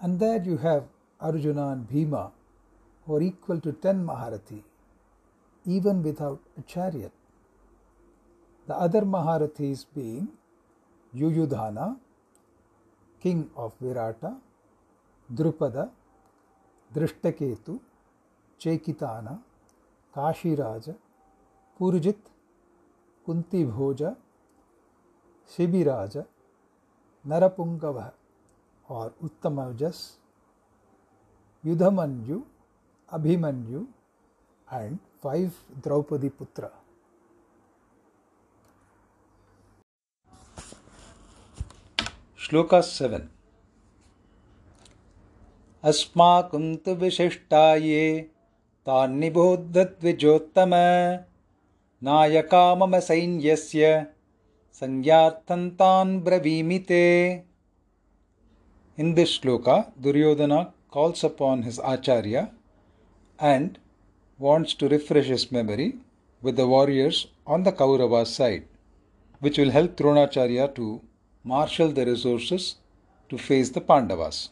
And 0.00 0.20
there 0.20 0.40
you 0.40 0.58
have 0.58 0.84
Arjuna 1.20 1.70
and 1.70 1.88
Bhima 1.88 2.30
who 3.04 3.16
are 3.16 3.22
equal 3.22 3.60
to 3.60 3.72
10 3.72 4.06
Maharathi 4.06 4.62
even 5.64 6.02
without 6.02 6.40
a 6.58 6.62
chariot. 6.62 7.12
The 8.66 8.74
other 8.74 9.02
Maharathis 9.02 9.86
being 9.94 10.28
Yuyudhana, 11.16 11.96
king 13.20 13.50
of 13.56 13.78
Virata, 13.80 14.36
Drupada, 15.32 15.90
Drishtaketu, 16.94 17.80
Chekitana, 18.60 19.38
Kashiraja, 20.14 20.94
Purjit, 21.78 22.16
Kunti 23.24 23.64
Bhoja, 23.64 24.16
Shibiraja, 25.50 26.26
Narapungava 27.26 28.12
or 28.88 29.12
Uttamajas, 29.22 30.12
Yudhamanyu, 31.64 32.42
Abhimanyu, 33.12 33.86
and 34.70 34.98
five 35.22 35.50
Draupadi 35.84 36.28
पुत्र 36.28 36.68
shloka 42.40 42.74
seven 42.84 43.28
अस्माक 45.84 46.50
तु 46.84 46.94
विशिष्टा 46.94 47.62
ये 47.76 48.02
तान्निबोद्धद्विजोत्तम 48.86 50.74
नायका 52.02 52.64
मम 52.74 52.98
सैन्य 53.00 53.56
संज्ञार्थं 54.82 55.68
तान् 55.76 56.18
ते 56.88 57.02
in 58.98 59.14
this 59.14 59.34
shloka 59.34 59.76
Duryodhana 60.02 60.62
calls 60.94 61.24
upon 61.24 61.64
his 61.64 61.80
acharya 61.92 62.46
and 63.38 63.78
wants 64.46 64.74
to 64.74 64.88
refresh 64.88 65.26
his 65.26 65.44
memory 65.56 65.88
with 66.44 66.56
the 66.56 66.66
warriors 66.66 67.18
on 67.46 67.62
the 67.62 67.72
Kaurava 67.80 68.26
side, 68.26 68.64
which 69.40 69.58
will 69.58 69.70
help 69.70 69.96
Dronacharya 69.96 70.74
to 70.74 71.00
marshal 71.44 71.92
the 71.92 72.04
resources 72.04 72.76
to 73.28 73.38
face 73.38 73.70
the 73.70 73.80
Pandavas. 73.80 74.50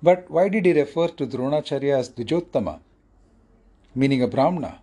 But 0.00 0.30
why 0.30 0.48
did 0.48 0.66
he 0.66 0.72
refer 0.72 1.08
to 1.08 1.26
Dronacharya 1.26 1.98
as 1.98 2.10
Dvijottama, 2.10 2.78
meaning 3.94 4.22
a 4.22 4.28
Brahmana? 4.28 4.80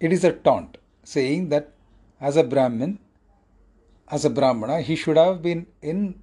It 0.00 0.12
is 0.12 0.24
a 0.24 0.32
taunt, 0.32 0.78
saying 1.04 1.50
that 1.50 1.72
as 2.20 2.36
a 2.36 2.42
Brahmin, 2.42 2.98
as 4.08 4.24
a 4.24 4.30
Brahmana, 4.30 4.80
he 4.80 4.96
should 4.96 5.16
have 5.16 5.42
been 5.42 5.66
in 5.80 6.20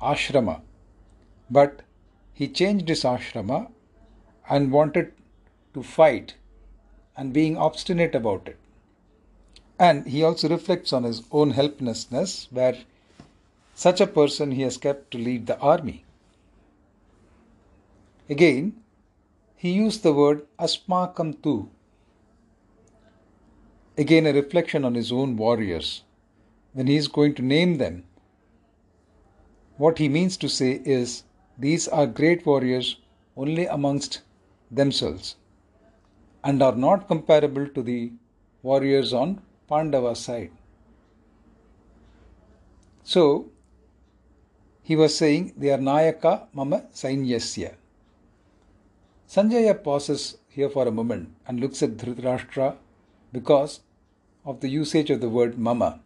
ashrama, 0.00 0.60
but 1.50 1.82
he 2.32 2.46
changed 2.46 2.88
his 2.88 3.02
ashrama 3.02 3.68
and 4.48 4.72
wanted 4.72 5.12
to 5.74 5.82
fight 5.82 6.34
and 7.16 7.32
being 7.32 7.56
obstinate 7.56 8.14
about 8.14 8.48
it. 8.48 8.58
And 9.78 10.06
he 10.06 10.22
also 10.22 10.48
reflects 10.48 10.92
on 10.92 11.04
his 11.04 11.22
own 11.30 11.50
helplessness, 11.50 12.48
where 12.50 12.78
such 13.74 14.00
a 14.00 14.06
person 14.06 14.52
he 14.52 14.62
has 14.62 14.76
kept 14.76 15.10
to 15.12 15.18
lead 15.18 15.46
the 15.46 15.58
army. 15.58 16.04
Again, 18.28 18.74
he 19.56 19.72
used 19.72 20.02
the 20.02 20.12
word 20.12 20.46
asmakam 20.58 21.42
tu. 21.42 21.68
Again, 23.96 24.26
a 24.26 24.32
reflection 24.32 24.84
on 24.84 24.94
his 24.94 25.10
own 25.10 25.36
warriors. 25.36 26.02
When 26.72 26.86
he 26.86 26.96
is 26.96 27.08
going 27.08 27.34
to 27.36 27.42
name 27.42 27.78
them, 27.78 28.04
what 29.76 29.98
he 29.98 30.08
means 30.08 30.36
to 30.38 30.48
say 30.48 30.80
is 30.84 31.22
these 31.56 31.88
are 31.88 32.06
great 32.06 32.44
warriors 32.44 32.96
only 33.36 33.66
amongst 33.66 34.22
themselves 34.70 35.36
and 36.44 36.62
are 36.62 36.74
not 36.74 37.08
comparable 37.08 37.66
to 37.68 37.82
the 37.82 38.12
warriors 38.62 39.12
on 39.12 39.40
Pandava 39.68 40.14
side. 40.14 40.50
So, 43.02 43.50
he 44.82 44.96
was 44.96 45.16
saying 45.16 45.52
they 45.56 45.70
are 45.70 45.78
Nayaka 45.78 46.46
Mama 46.52 46.84
Sainyasya. 46.94 47.74
Sanjaya 49.28 49.82
pauses 49.82 50.38
here 50.48 50.70
for 50.70 50.88
a 50.88 50.90
moment 50.90 51.34
and 51.46 51.60
looks 51.60 51.82
at 51.82 51.96
Dhritarashtra 51.98 52.76
because 53.32 53.80
of 54.44 54.60
the 54.60 54.68
usage 54.68 55.10
of 55.10 55.20
the 55.20 55.28
word 55.28 55.58
Mama. 55.58 56.00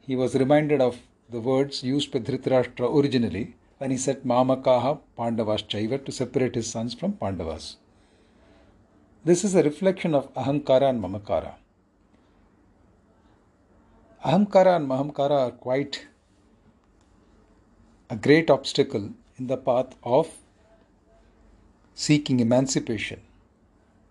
He 0.00 0.14
was 0.14 0.36
reminded 0.36 0.80
of 0.80 0.98
the 1.28 1.40
words 1.40 1.82
used 1.82 2.12
by 2.12 2.20
Dhritarashtra 2.20 2.96
originally 2.96 3.56
when 3.78 3.90
he 3.90 3.96
said 3.96 4.22
Mamakaha 4.22 5.00
Pandavas 5.16 5.62
Chaiva 5.62 6.02
to 6.04 6.12
separate 6.12 6.54
his 6.54 6.70
sons 6.70 6.94
from 6.94 7.12
Pandavas. 7.12 7.76
This 9.24 9.44
is 9.44 9.54
a 9.54 9.62
reflection 9.62 10.14
of 10.14 10.32
Ahankara 10.34 10.88
and 10.90 11.02
Mamakara. 11.02 11.54
Ahankara 14.24 14.76
and 14.76 14.88
Mamakara 14.88 15.38
are 15.46 15.50
quite 15.50 16.06
a 18.08 18.16
great 18.16 18.50
obstacle 18.50 19.10
in 19.36 19.46
the 19.46 19.56
path 19.56 19.94
of 20.02 20.30
seeking 21.94 22.40
emancipation. 22.40 23.20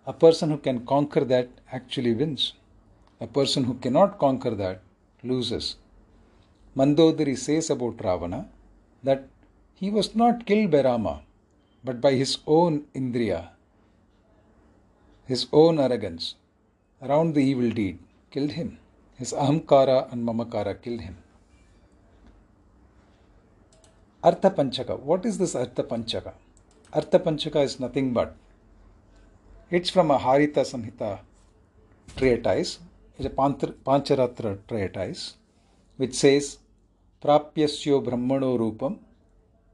A 0.05 0.13
person 0.13 0.51
who 0.51 0.57
can 0.57 0.85
conquer 0.85 1.23
that 1.23 1.49
actually 1.71 2.13
wins. 2.13 2.53
A 3.19 3.27
person 3.27 3.63
who 3.63 3.73
cannot 3.75 4.19
conquer 4.19 4.51
that 4.51 4.81
loses. 5.23 5.77
Mandodari 6.77 7.37
says 7.37 7.69
about 7.69 8.03
Ravana 8.03 8.47
that 9.03 9.27
he 9.79 9.89
was 9.89 10.15
not 10.15 10.45
killed 10.45 10.71
by 10.71 10.81
Rama, 10.83 11.21
but 11.83 11.99
by 11.99 12.13
his 12.13 12.37
own 12.47 12.85
Indriya, 12.95 13.49
his 15.25 15.47
own 15.51 15.79
arrogance 15.79 16.35
around 17.01 17.33
the 17.33 17.43
evil 17.51 17.69
deed 17.69 17.99
killed 18.31 18.51
him. 18.51 18.77
His 19.17 19.31
Ahamkara 19.33 20.11
and 20.11 20.27
Mamakara 20.27 20.81
killed 20.81 21.01
him. 21.01 21.17
Artha 24.23 24.49
Panchaka. 24.49 24.99
What 24.99 25.25
is 25.25 25.37
this 25.37 25.55
Artha 25.55 25.83
Panchaka? 25.83 26.33
Artha 26.91 27.19
Panchaka 27.19 27.63
is 27.63 27.79
nothing 27.79 28.11
but 28.11 28.35
it's 29.69 29.89
from 29.89 30.11
a 30.11 30.17
Harita 30.17 30.63
Samhita 30.71 31.19
treatise, 32.17 32.79
it's 33.17 33.25
a 33.25 33.29
Pancharatra 33.29 34.59
treatise, 34.67 35.35
which 35.97 36.13
says 36.13 36.57
Prapyasyo 37.21 38.03
Brahmano 38.03 38.57
Rupam 38.57 38.99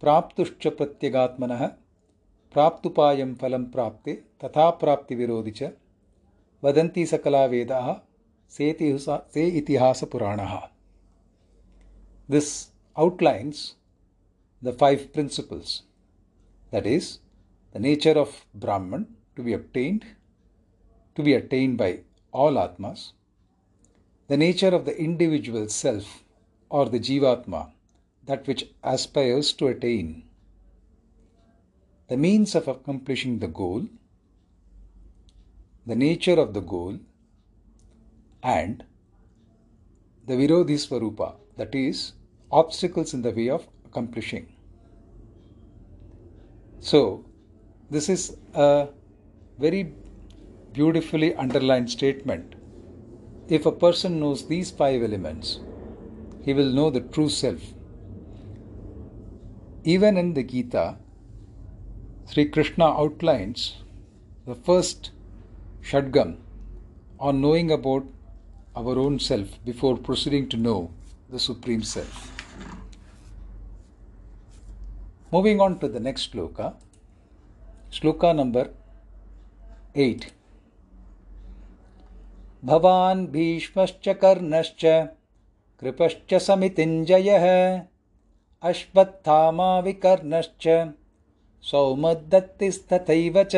प्राप्त 0.02 0.42
प्रत्यगात्म 0.68 1.48
प्राप्तुपायं 2.56 3.34
फलं 3.42 3.66
प्राप्ते, 3.72 4.14
तथा 4.44 4.70
प्राप्तिविरोधि 4.70 5.52
च, 5.52 5.70
वदन्ति 6.64 7.06
सकला 7.06 7.46
वेदाः, 7.46 7.94
से 8.52 9.48
इतिहासपुराणः। 9.58 10.56
This 12.30 12.52
outlines 12.96 13.62
the 14.62 14.72
five 14.80 15.06
principles 15.14 15.80
that 16.74 16.88
is 16.88 17.10
the 17.76 17.82
nature 17.82 18.18
of 18.18 18.36
Brahman 18.62 19.06
to 19.36 19.44
be 19.44 19.54
obtained 19.54 20.04
to 21.18 21.24
be 21.24 21.34
attained 21.34 21.78
by 21.78 21.92
all 22.34 22.58
atmas 22.58 23.06
the 24.30 24.40
nature 24.46 24.76
of 24.76 24.86
the 24.86 24.96
individual 25.06 25.68
self 25.78 26.12
are 26.72 26.90
the 26.90 27.02
jivatma 27.10 27.62
that 28.32 28.48
which 28.48 28.66
aspires 28.82 29.52
to 29.52 29.68
attain, 29.68 30.24
the 32.08 32.16
means 32.16 32.56
of 32.56 32.70
accomplishing 32.70 33.40
the 33.40 33.48
goal, 33.48 33.88
the 35.86 35.96
nature 35.96 36.40
of 36.40 36.54
the 36.54 36.62
goal, 36.62 36.98
and 38.42 38.86
the 40.28 40.34
Virodhi 40.34 40.78
Swarupa, 40.84 41.36
that 41.58 41.76
is, 41.76 42.14
obstacles 42.52 43.14
in 43.14 43.22
the 43.22 43.32
way 43.32 43.50
of 43.50 43.68
accomplishing. 43.86 44.48
So, 46.80 47.26
this 47.90 48.08
is 48.08 48.38
a 48.54 48.88
very 49.60 49.94
beautifully 50.72 51.36
underlined 51.36 51.92
statement. 51.92 52.56
If 53.50 53.66
a 53.66 53.74
person 53.74 54.22
knows 54.22 54.48
these 54.48 54.72
five 54.72 55.04
elements, 55.04 55.60
he 56.42 56.54
will 56.54 56.72
know 56.72 56.90
the 56.90 57.02
true 57.02 57.30
self. 57.30 57.62
Even 59.84 60.16
in 60.16 60.36
the 60.36 60.44
Gita, 60.44 60.98
Sri 62.28 62.46
Krishna 62.46 62.86
outlines 62.86 63.78
the 64.46 64.54
first 64.54 65.10
Shatkam 65.82 66.38
on 67.20 67.42
knowing 67.42 67.72
about 67.72 68.06
our 68.76 69.00
own 69.00 69.18
self 69.20 69.48
before 69.66 69.98
proceeding 69.98 70.48
to 70.50 70.58
know 70.58 70.92
the 71.30 71.40
Supreme 71.40 71.82
Self. 71.82 72.32
Moving 75.32 75.60
on 75.60 75.80
to 75.80 75.88
the 75.88 76.00
next 76.00 76.32
sloka, 76.32 76.76
sloka 77.92 78.36
number 78.36 78.70
8. 79.96 80.32
भवान् 82.66 83.26
भीष्मश्च 83.28 84.08
कर्णश्च 84.22 84.84
कृपश्च 85.80 86.34
समितिञ्जयः 86.34 87.46
अश्वत्था 88.64 89.80
विकर्णश्च 89.82 90.68
सौमदत्तिथर 91.64 93.44
च। 93.44 93.56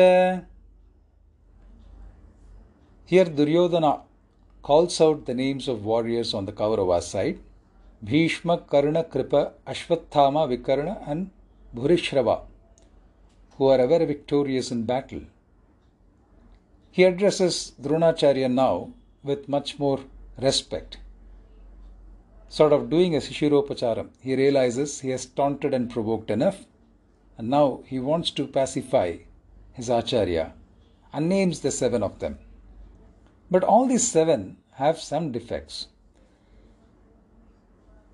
Here 3.10 3.28
Duryodhana 3.36 3.86
calls 4.64 5.00
out 5.02 5.26
the 5.26 5.30
names 5.36 5.68
of 5.68 5.80
warriors 5.88 6.34
on 6.34 6.46
the 6.46 6.54
cover 6.58 6.78
of 6.78 6.92
our 6.94 7.00
side 7.00 7.38
Bhishma 8.02 8.54
Karna 8.72 9.02
Kripa 9.12 9.34
Ashwattha 9.68 10.44
Vikarna 10.44 10.94
and 11.08 11.26
Bhurishrava 11.74 12.40
who 13.58 13.68
are 13.70 13.80
ever 13.80 14.04
victorious 14.06 14.72
in 14.72 14.84
battle 14.86 15.22
he 16.96 17.04
addresses 17.04 17.62
Dronacharya 17.82 18.48
now 18.48 18.84
with 19.26 19.50
much 19.50 19.74
more 19.80 20.10
respect 20.40 20.98
Sort 22.54 22.72
of 22.72 22.88
doing 22.88 23.16
a 23.16 23.18
Shishiropacharam. 23.18 24.10
He 24.20 24.36
realizes 24.36 25.00
he 25.00 25.10
has 25.10 25.26
taunted 25.26 25.74
and 25.74 25.90
provoked 25.90 26.30
enough, 26.30 26.58
and 27.36 27.50
now 27.50 27.80
he 27.84 27.98
wants 27.98 28.30
to 28.30 28.46
pacify 28.46 29.16
his 29.72 29.88
Acharya 29.88 30.52
and 31.12 31.28
names 31.28 31.58
the 31.62 31.72
seven 31.72 32.04
of 32.04 32.20
them. 32.20 32.38
But 33.50 33.64
all 33.64 33.88
these 33.88 34.06
seven 34.06 34.58
have 34.74 35.00
some 35.00 35.32
defects. 35.32 35.88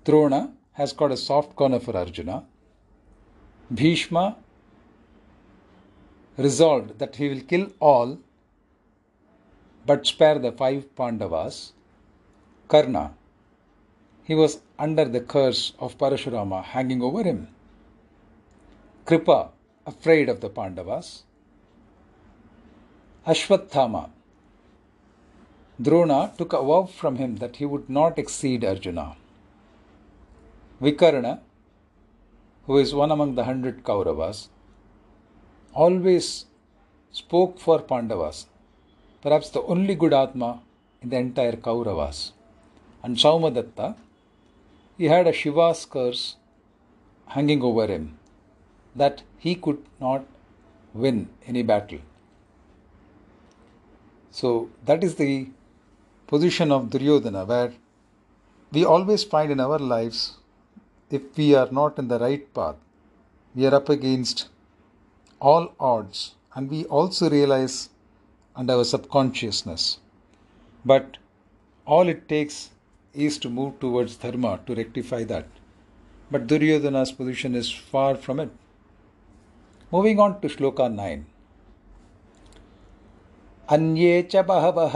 Drona 0.05 0.53
has 0.71 0.91
got 0.91 1.11
a 1.11 1.17
soft 1.17 1.55
corner 1.55 1.79
for 1.79 1.95
Arjuna. 1.95 2.43
Bhishma 3.71 4.37
resolved 6.35 6.97
that 6.97 7.15
he 7.17 7.29
will 7.29 7.41
kill 7.41 7.71
all 7.79 8.17
but 9.85 10.07
spare 10.07 10.39
the 10.39 10.51
five 10.51 10.95
Pandavas. 10.95 11.73
Karna, 12.67 13.11
he 14.31 14.35
was 14.39 14.53
under 14.79 15.03
the 15.13 15.19
curse 15.31 15.61
of 15.77 15.97
Parashurama 16.01 16.63
hanging 16.73 17.01
over 17.07 17.21
him. 17.21 17.39
Kripa, 19.05 19.39
afraid 19.85 20.29
of 20.33 20.37
the 20.39 20.49
Pandavas. 20.57 21.23
Ashwatthama, 23.27 24.03
Drona 25.81 26.19
took 26.37 26.53
a 26.53 26.61
vow 26.69 26.83
from 26.99 27.17
him 27.17 27.31
that 27.41 27.57
he 27.57 27.65
would 27.65 27.89
not 27.89 28.17
exceed 28.17 28.63
Arjuna. 28.63 29.17
Vikarna, 30.81 31.33
who 32.67 32.77
is 32.77 32.93
one 32.95 33.11
among 33.11 33.35
the 33.35 33.43
hundred 33.43 33.83
Kauravas, 33.83 34.47
always 35.73 36.45
spoke 37.11 37.59
for 37.59 37.81
Pandavas, 37.81 38.45
perhaps 39.21 39.49
the 39.49 39.63
only 39.63 39.93
good 39.93 40.13
Atma 40.13 40.61
in 41.01 41.09
the 41.09 41.17
entire 41.17 41.57
Kauravas. 41.67 42.31
And 43.03 43.17
Saumadatta, 43.17 43.89
he 45.01 45.07
had 45.07 45.27
a 45.29 45.33
Shiva's 45.33 45.79
curse 45.93 46.35
hanging 47.35 47.63
over 47.67 47.85
him 47.91 48.19
that 48.95 49.23
he 49.45 49.53
could 49.55 49.79
not 49.99 50.25
win 50.93 51.27
any 51.47 51.63
battle. 51.63 52.01
So 54.29 54.69
that 54.85 55.03
is 55.03 55.15
the 55.15 55.47
position 56.27 56.71
of 56.71 56.91
Duryodhana, 56.91 57.45
where 57.45 57.73
we 58.71 58.85
always 58.85 59.23
find 59.23 59.51
in 59.51 59.59
our 59.59 59.79
lives 59.79 60.37
if 61.09 61.23
we 61.35 61.55
are 61.55 61.69
not 61.71 61.97
in 61.97 62.07
the 62.07 62.19
right 62.19 62.53
path, 62.53 62.75
we 63.55 63.65
are 63.65 63.73
up 63.73 63.89
against 63.89 64.49
all 65.39 65.73
odds, 65.79 66.35
and 66.53 66.69
we 66.69 66.85
also 66.85 67.27
realize 67.29 67.89
under 68.55 68.73
our 68.73 68.85
subconsciousness. 68.85 69.97
But 70.85 71.17
all 71.85 72.07
it 72.07 72.29
takes 72.29 72.69
is 73.14 73.38
to 73.38 73.48
move 73.48 73.78
towards 73.80 74.16
dharma 74.16 74.60
to 74.66 74.74
rectify 74.74 75.24
that. 75.24 75.46
But 76.30 76.46
Duryodhana's 76.46 77.12
position 77.12 77.54
is 77.54 77.70
far 77.70 78.14
from 78.16 78.40
it. 78.40 78.50
Moving 79.92 80.20
on 80.20 80.40
to 80.40 80.48
Shloka 80.48 80.92
9. 80.92 81.26
अन्ये 83.74 84.10
च 84.32 84.42
बहवः 84.48 84.92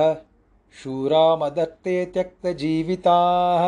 शूरा 0.80 1.22
मदत्ते 1.36 1.94
त्यक्तजीविताः 2.14 3.64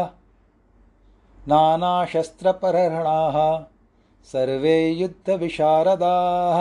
नानाशस्त्रपरहणाः 1.52 3.38
सर्वे 4.32 4.76
युद्धविशारदाः 5.00 6.60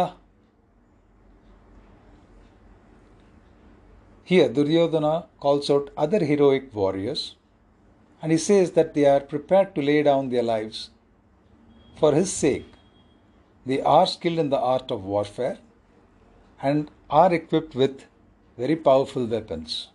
Here 4.32 4.50
Duryodhana 4.50 5.26
calls 5.42 5.70
out 5.70 5.90
other 5.98 6.24
heroic 6.24 6.74
warriors 6.74 7.36
and 8.23 8.33
he 8.33 8.39
says 8.39 8.73
that 8.73 8.95
they 8.95 9.05
are 9.05 9.21
prepared 9.21 9.75
to 9.75 9.83
lay 9.83 10.03
down 10.03 10.29
their 10.29 10.43
lives 10.43 10.91
for 11.97 12.13
his 12.13 12.33
sake. 12.33 12.67
They 13.65 13.81
are 13.83 14.07
skilled 14.07 14.39
in 14.39 14.51
the 14.51 14.59
art 14.59 14.91
of 14.91 15.05
warfare 15.05 15.59
and 16.63 16.91
are 17.11 17.33
equipped 17.33 17.75
with 17.75 18.05
very 18.57 18.77
powerful 18.77 19.27
weapons. 19.27 19.89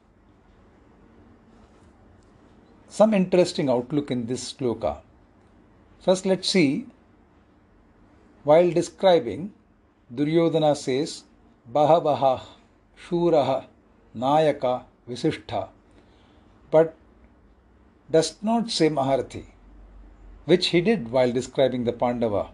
Some 2.88 3.14
interesting 3.14 3.70
outlook 3.70 4.12
in 4.12 4.26
this 4.26 4.54
sloka. 4.54 4.98
First, 6.00 6.26
let's 6.26 6.50
see. 6.50 6.88
While 8.44 8.72
describing, 8.72 9.54
Duryodhana 10.14 10.76
says, 10.76 11.24
Bahavaha, 11.72 12.42
Shuraha, 13.08 13.66
Nayaka, 14.16 14.84
Visishtha, 15.08 15.70
but 16.70 16.96
does 18.12 18.36
not 18.42 18.70
say 18.70 18.90
Maharathi, 18.90 19.46
which 20.46 20.68
he 20.68 20.82
did 20.82 21.12
while 21.12 21.32
describing 21.32 21.86
the 21.86 21.94
Pandava. 21.94 22.50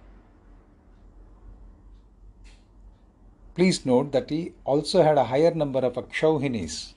Please 3.55 3.85
note 3.85 4.11
that 4.11 4.29
he 4.29 4.53
also 4.65 5.01
had 5.01 5.17
a 5.17 5.23
higher 5.23 5.53
number 5.53 5.79
of 5.79 5.93
Akshauhinis. 5.93 6.93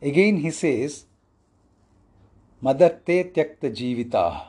Again 0.00 0.36
he 0.38 0.52
says, 0.52 1.06
Madatte 2.62 3.32
Tyakta 3.34 3.74
Jivita. 3.74 4.46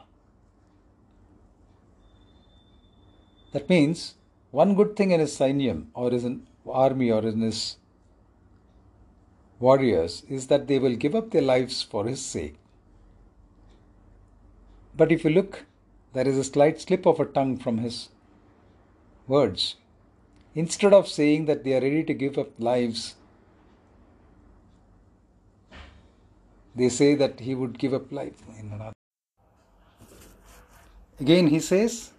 That 3.54 3.67
means 3.67 4.15
one 4.52 4.76
good 4.76 4.96
thing 4.96 5.12
in 5.12 5.20
his 5.20 5.38
Sainyam 5.38 5.88
or 5.94 6.10
in 6.10 6.13
his 6.13 6.28
army 6.70 7.12
or 7.12 7.24
in 7.24 7.41
his 7.41 7.78
warriors 9.62 10.24
is 10.28 10.47
that 10.47 10.67
they 10.67 10.80
will 10.80 10.95
give 10.95 11.15
up 11.15 11.32
their 11.32 11.41
lives 11.41 11.82
for 11.84 12.06
his 12.06 12.24
sake. 12.24 12.56
But 14.97 15.12
if 15.12 15.24
you 15.24 15.30
look, 15.30 15.65
there 16.13 16.28
is 16.28 16.38
a 16.38 16.43
slight 16.43 16.82
slip 16.82 17.06
of 17.06 17.19
a 17.19 17.26
tongue 17.26 17.58
from 17.58 17.78
his 17.78 18.10
words. 19.28 19.76
Instead 20.54 20.93
of 20.93 21.08
saying 21.08 21.45
that 21.45 21.63
they 21.63 21.74
are 21.74 21.82
ready 21.82 22.04
to 22.04 22.13
give 22.13 22.38
up 22.38 22.50
lives, 22.60 23.15
they 26.76 26.89
say 26.89 27.15
that 27.15 27.39
he 27.39 27.56
would 27.56 27.78
give 27.78 27.93
up 27.93 28.12
life. 28.12 28.41
In 28.60 28.71
another. 28.74 28.93
Again, 31.19 31.47
he 31.47 31.60
says, 31.60 32.12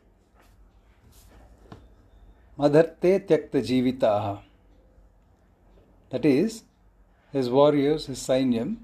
Madharte 2.58 3.26
tyakta. 3.26 4.40
That 6.10 6.24
is, 6.24 6.62
his 7.32 7.48
warriors, 7.48 8.06
his 8.06 8.18
sainyam, 8.18 8.76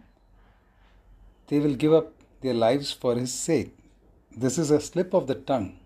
they 1.49 1.59
will 1.59 1.75
give 1.75 1.93
up 1.93 2.13
their 2.41 2.55
lives 2.55 2.93
for 2.93 3.15
his 3.17 3.33
sake. 3.33 3.75
This 4.37 4.59
is 4.59 4.71
a 4.71 4.81
slip 4.81 5.15
of 5.15 5.27
the 5.27 5.35
tongue. 5.35 5.79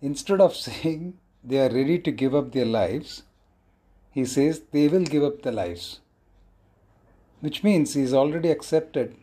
Instead 0.00 0.40
of 0.40 0.56
saying 0.66 1.18
they 1.42 1.58
are 1.58 1.72
ready 1.72 1.98
to 1.98 2.10
give 2.10 2.34
up 2.34 2.52
their 2.52 2.64
lives, 2.64 3.22
he 4.10 4.24
says 4.24 4.62
they 4.72 4.88
will 4.88 5.04
give 5.04 5.22
up 5.22 5.42
their 5.42 5.52
lives. 5.52 6.00
Which 7.40 7.62
means 7.62 7.94
he 7.94 8.00
has 8.00 8.14
already 8.14 8.50
accepted 8.50 9.16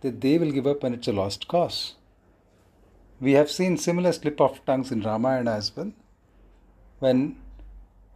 that 0.00 0.20
they 0.20 0.36
will 0.38 0.50
give 0.50 0.66
up 0.66 0.82
and 0.82 0.94
it's 0.94 1.08
a 1.08 1.12
lost 1.12 1.46
cause. 1.48 1.94
We 3.20 3.32
have 3.32 3.50
seen 3.50 3.76
similar 3.76 4.12
slip 4.12 4.40
of 4.40 4.64
tongues 4.66 4.90
in 4.90 5.02
Ramayana 5.02 5.52
as 5.52 5.74
well. 5.76 5.92
When 6.98 7.36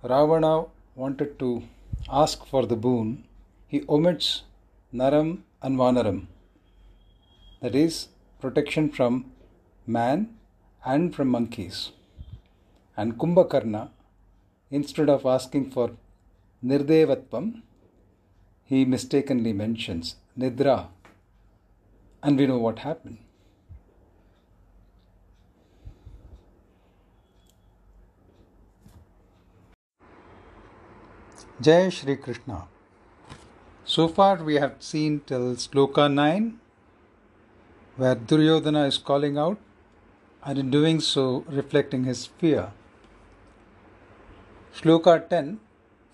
Ravana 0.02 0.64
wanted 0.96 1.38
to 1.38 1.62
ask 2.10 2.44
for 2.46 2.66
the 2.66 2.76
boon, 2.76 3.24
he 3.66 3.82
omits 3.88 4.42
Naram 4.92 5.44
and 5.62 5.78
Vanaram. 5.78 6.26
That 7.60 7.74
is, 7.74 8.08
protection 8.40 8.90
from 8.90 9.32
man 9.86 10.36
and 10.84 11.14
from 11.14 11.28
monkeys. 11.28 11.92
And 12.96 13.18
Kumbhakarna, 13.18 13.90
instead 14.70 15.08
of 15.08 15.26
asking 15.26 15.70
for 15.70 15.90
Nirdevatvam, 16.64 17.62
he 18.64 18.84
mistakenly 18.84 19.52
mentions 19.52 20.16
Nidra. 20.38 20.88
And 22.22 22.38
we 22.38 22.46
know 22.46 22.58
what 22.58 22.80
happened. 22.80 23.18
Jai 31.60 31.88
Shri 31.88 32.16
Krishna. 32.16 32.68
So 33.88 34.08
far 34.08 34.42
we 34.42 34.56
have 34.56 34.74
seen 34.80 35.20
till 35.26 35.54
Sloka 35.54 36.12
9 36.12 36.58
where 37.96 38.16
Duryodhana 38.16 38.84
is 38.88 38.98
calling 38.98 39.38
out 39.38 39.58
and 40.44 40.58
in 40.58 40.70
doing 40.72 40.98
so 40.98 41.44
reflecting 41.46 42.02
his 42.02 42.26
fear. 42.26 42.72
Sloka 44.76 45.28
10 45.28 45.60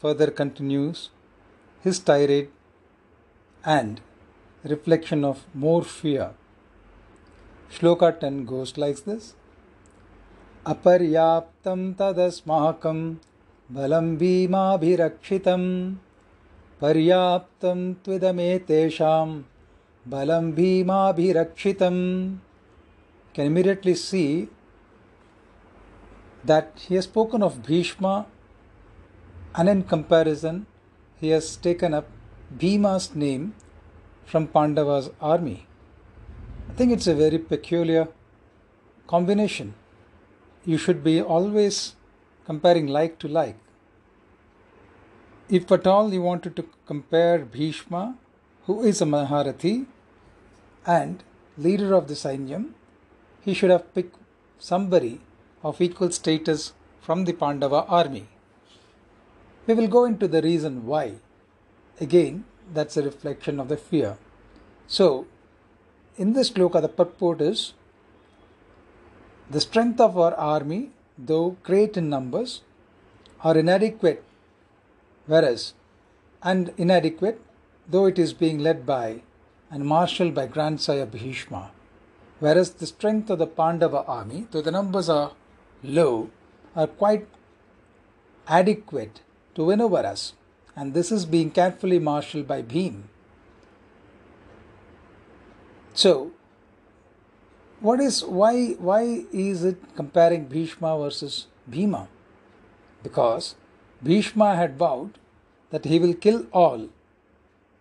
further 0.01 0.31
continues 0.31 1.09
his 1.81 1.99
tirade 1.99 2.51
and 3.65 4.03
reflection 4.65 5.25
of 5.25 5.47
more 5.55 5.83
fear. 5.83 6.33
Shloka 7.71 8.21
10 8.21 8.45
goes 8.45 8.77
like 8.77 9.03
this 9.05 9.35
Aparyaptam 10.67 11.97
tadasmahakam 11.97 13.17
balam 13.73 14.19
bhimabhirakshitam 14.19 15.97
पर्याप्तं 16.82 17.80
त्विदमेतेषां 18.06 19.28
balam 20.10 20.54
bhimabhirakshitam 20.58 21.96
can 23.34 23.46
immediately 23.46 23.94
see 23.94 24.50
that 26.46 26.86
he 26.88 26.96
has 26.96 27.04
spoken 27.04 27.44
of 27.44 27.62
Bhishma 27.68 28.26
and 29.56 29.70
in 29.70 29.84
comparison 29.84 30.66
he 31.20 31.30
has 31.30 31.58
taken 31.58 31.94
up 31.94 32.08
Bhima's 32.58 33.16
name 33.16 33.54
from 34.26 34.48
Pandava's 34.48 35.10
army. 35.20 35.68
I 36.70 36.74
think 36.74 36.92
it's 36.92 37.08
a 37.08 37.16
very 37.16 37.38
peculiar 37.38 38.08
combination. 39.08 39.74
You 40.64 40.78
should 40.78 41.04
be 41.04 41.22
always 41.22 41.96
comparing 42.46 42.88
like 42.88 43.20
to 43.20 43.28
like. 43.28 43.58
If 45.57 45.71
at 45.71 45.87
all 45.87 46.13
you 46.15 46.23
wanted 46.23 46.57
to 46.57 46.65
compare 46.87 47.39
Bhishma, 47.55 48.17
who 48.67 48.83
is 48.91 49.03
a 49.03 49.05
Maharathi 49.05 49.87
and 50.87 51.23
leader 51.59 51.93
of 51.95 52.09
the 52.09 52.15
Sainyam, 52.15 52.71
he 53.43 53.53
should 53.53 53.69
have 53.69 53.93
picked 53.95 54.17
somebody 54.59 55.21
of 55.63 55.83
equal 55.83 56.11
status 56.11 56.73
from 57.03 57.27
the 57.27 57.35
Pandava 57.35 57.85
army. 57.87 58.29
We 59.67 59.75
will 59.75 59.89
go 59.89 60.07
into 60.07 60.27
the 60.27 60.41
reason 60.41 60.87
why. 60.87 61.17
Again, 62.01 62.45
that's 62.73 62.97
a 62.97 63.03
reflection 63.03 63.61
of 63.61 63.69
the 63.69 63.77
fear. 63.77 64.17
So, 64.87 65.27
in 66.17 66.33
this 66.33 66.51
sloka, 66.51 66.81
the 66.81 66.89
purport 66.89 67.43
is 67.43 67.75
the 69.51 69.61
strength 69.61 70.01
of 70.01 70.17
our 70.17 70.35
army 70.35 70.93
though 71.19 71.57
great 71.63 71.97
in 71.97 72.09
numbers, 72.09 72.63
are 73.45 73.59
inadequate, 73.59 74.25
whereas, 75.27 75.75
and 76.43 76.73
inadequate, 76.77 77.41
though 77.89 78.07
it 78.07 78.19
is 78.19 78.33
being 78.33 78.59
led 78.59 78.85
by 78.87 79.23
and 79.71 79.85
marshaled 79.85 80.35
by 80.35 80.47
grandsire 80.47 81.07
Bhishma. 81.07 81.71
Whereas 82.41 82.73
the 82.75 82.87
strength 82.87 83.31
of 83.31 83.39
the 83.39 83.47
Pandava 83.47 84.05
army, 84.05 84.47
though 84.51 84.63
the 84.63 84.71
numbers 84.71 85.09
are 85.09 85.33
low, 85.83 86.31
are 86.75 86.87
quite 86.87 87.27
adequate 88.49 89.21
to 89.55 89.65
win 89.65 89.81
over 89.81 89.99
us, 89.99 90.35
and 90.75 90.95
this 90.95 91.13
is 91.13 91.25
being 91.25 91.51
carefully 91.51 91.99
marshaled 91.99 92.49
by 92.49 92.63
Bhim. 92.63 93.03
So, 95.95 96.33
what 97.81 98.01
is 98.01 98.25
why 98.25 98.73
why 98.73 99.25
is 99.33 99.65
it 99.65 99.95
comparing 99.95 100.47
Bhishma 100.47 100.99
versus 100.99 101.47
Bhima? 101.69 102.09
Because 103.03 103.55
Bhishma 104.03 104.57
had 104.57 104.77
vowed 104.77 105.19
that 105.71 105.85
he 105.85 105.99
will 105.99 106.15
kill 106.15 106.47
all 106.53 106.89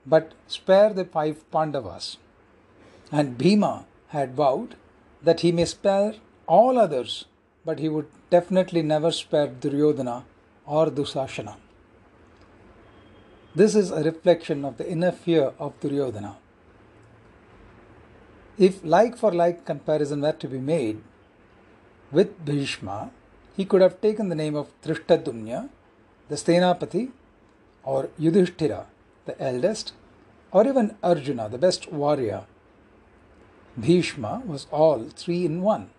but 0.06 0.34
spare 0.48 0.94
the 0.94 1.06
five 1.06 1.50
Pandavas, 1.52 2.18
and 3.12 3.38
Bhima 3.38 3.86
had 4.08 4.36
vowed 4.36 4.76
that 5.22 5.42
he 5.42 5.52
may 5.52 5.66
spare 5.66 6.16
all 6.48 6.80
others, 6.80 7.26
but 7.64 7.80
he 7.80 7.90
would 7.90 8.08
definitely 8.30 8.82
never 8.82 9.12
spare 9.12 9.48
Duryodhana 9.48 10.24
or 10.66 10.88
Dusashana. 10.88 11.56
This 13.54 13.76
is 13.76 13.92
a 13.92 14.04
reflection 14.04 14.66
of 14.66 14.78
the 14.78 14.90
inner 14.90 15.12
fear 15.12 15.52
of 15.60 15.80
Duryodhana. 15.80 16.38
If 18.58 18.84
like 18.84 19.18
for 19.18 19.32
like 19.32 19.66
comparison 19.66 20.22
were 20.22 20.32
to 20.34 20.48
be 20.48 20.58
made 20.58 21.02
with 22.12 22.44
Bhishma, 22.46 23.12
he 23.56 23.66
could 23.66 23.82
have 23.82 24.02
taken 24.02 24.30
the 24.30 24.36
name 24.36 24.56
of 24.56 24.70
Dhrishtadyumna, 24.82 25.70
the 26.32 26.38
Senapati, 26.38 27.12
or 27.84 28.10
Yudhishthira, 28.18 28.86
the 29.26 29.40
eldest, 29.42 29.92
or 30.52 30.66
even 30.66 30.96
Arjuna, 31.04 31.50
the 31.50 31.58
best 31.58 31.92
warrior. 31.92 32.44
Bhishma 33.78 34.42
was 34.46 34.66
all 34.72 35.10
three 35.10 35.46
in 35.46 35.62
one. 35.62 35.90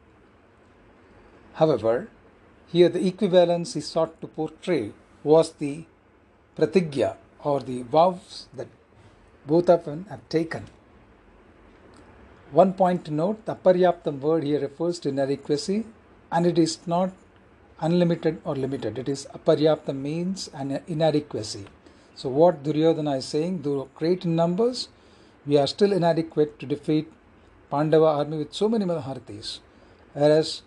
However, 1.55 2.09
here 2.66 2.88
the 2.88 3.07
equivalence 3.07 3.75
he 3.75 3.83
sought 3.83 4.18
to 4.23 4.27
portray 4.27 4.92
was 5.23 5.53
the 5.53 5.85
pratigya 6.57 7.16
or 7.45 7.61
the 7.61 7.83
vows 7.83 8.47
that 8.55 8.68
both 9.47 9.68
of 9.68 9.85
them 9.85 10.07
have 10.09 10.27
taken. 10.31 10.64
One 12.53 12.73
point 12.73 13.05
to 13.05 13.12
note 13.12 13.45
the 13.45 13.57
aparyaptam 13.57 14.21
word 14.21 14.45
here 14.45 14.61
refers 14.61 14.99
to 15.01 15.11
inadequacy 15.11 15.85
and 16.31 16.47
it 16.47 16.59
is 16.59 16.79
not 16.87 17.12
unlimited 17.80 18.41
or 18.43 18.56
limited. 18.56 18.97
It 18.97 19.10
is 19.10 19.27
aparyaptam 19.34 19.97
means 20.01 20.49
an 20.53 20.82
inadequacy. 20.88 21.65
So, 22.15 22.30
what 22.30 22.63
Duryodhana 22.63 23.17
is 23.17 23.25
saying, 23.25 23.62
though 23.62 23.89
great 23.95 24.25
in 24.25 24.36
numbers, 24.36 24.89
we 25.45 25.58
are 25.58 25.67
still 25.67 25.93
inadequate 25.93 26.60
to 26.60 26.65
defeat 26.65 27.12
Pandava 27.69 28.06
army 28.06 28.38
with 28.39 28.53
so 28.53 28.67
many 28.67 28.86
Maharathis. 28.86 29.60
Whereas 30.13 30.62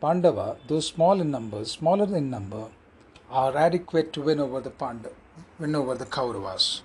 Pandava, 0.00 0.56
though 0.66 0.80
small 0.80 1.20
in 1.20 1.30
numbers, 1.30 1.70
smaller 1.70 2.16
in 2.16 2.30
number, 2.30 2.66
are 3.30 3.56
adequate 3.56 4.12
to 4.14 4.22
win 4.22 4.40
over 4.40 4.60
the 4.60 4.70
Pandav, 4.70 5.12
win 5.58 5.74
over 5.76 5.94
the 5.94 6.06
Kauravas. 6.06 6.80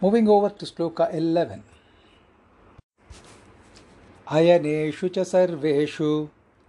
Moving 0.00 0.28
over 0.28 0.48
to 0.48 0.64
Sloka 0.64 1.12
11. 1.12 1.64
अयनेषु 4.30 5.08
च 5.14 5.18
सर्वेषु 5.28 6.28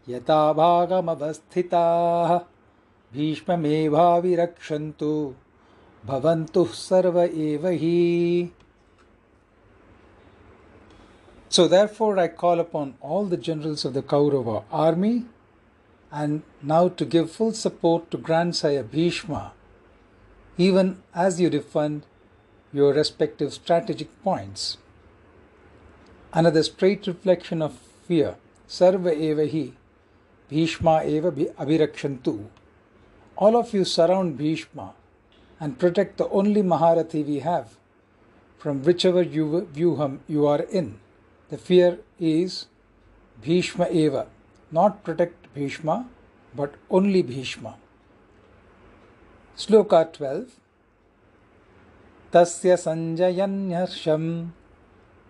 यथा 0.09 0.41
भागमवस्थिताः 0.53 2.37
भीष्ममेवाविरक्षन्तु 3.13 5.11
भवन्तुः 6.05 6.71
सर्व 6.85 7.19
एव 7.21 7.67
हि 7.67 8.51
So 11.49 11.67
therefore 11.67 12.17
I 12.17 12.29
call 12.29 12.61
upon 12.61 12.95
all 13.01 13.25
the 13.25 13.35
generals 13.35 13.83
of 13.83 13.93
the 13.93 14.01
Kaurava 14.01 14.63
army 14.71 15.25
and 16.09 16.43
now 16.61 16.87
to 16.87 17.05
give 17.05 17.29
full 17.29 17.51
support 17.51 18.09
to 18.11 18.17
grandsire 18.17 18.83
Bhishma, 18.83 19.51
even 20.57 21.03
as 21.13 21.41
you 21.41 21.49
defend 21.49 22.05
your 22.71 22.93
respective 22.93 23.51
strategic 23.53 24.09
points. 24.23 24.77
Another 26.33 26.63
straight 26.63 27.05
reflection 27.05 27.61
of 27.61 27.77
fear. 28.07 28.35
Sarva 28.69 29.13
eva 29.13 29.45
hi, 29.45 29.73
Bhishma 30.49 31.03
eva 31.05 31.31
abhirakshantu. 31.31 32.47
All 33.37 33.55
of 33.55 33.73
you 33.73 33.85
surround 33.85 34.37
Bhishma 34.37 34.93
and 35.59 35.79
protect 35.79 36.17
the 36.17 36.27
only 36.29 36.61
Maharathi 36.61 37.25
we 37.25 37.39
have 37.39 37.77
from 38.57 38.83
whichever 38.83 39.23
vyuham 39.25 40.19
you 40.27 40.45
are 40.45 40.61
in. 40.61 40.99
The 41.49 41.57
fear 41.57 41.99
is 42.19 42.67
Bhishma 43.41 43.89
eva, 43.89 44.27
not 44.71 45.03
protect 45.03 45.53
Bhishma, 45.53 46.07
but 46.55 46.75
only 46.89 47.21
Bhishma. 47.23 47.75
Sloka 49.57 50.11
12 50.13 50.61
तस्य 52.33 52.75
सञ्जयन्यर्षं 52.83 54.23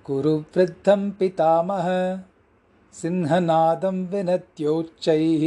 कुरु 0.05 0.33
वृद्धं 0.55 1.09
पितामह 1.19 1.87
सिंहनादं 3.01 4.05
विनत्योच्चैः 4.13 5.43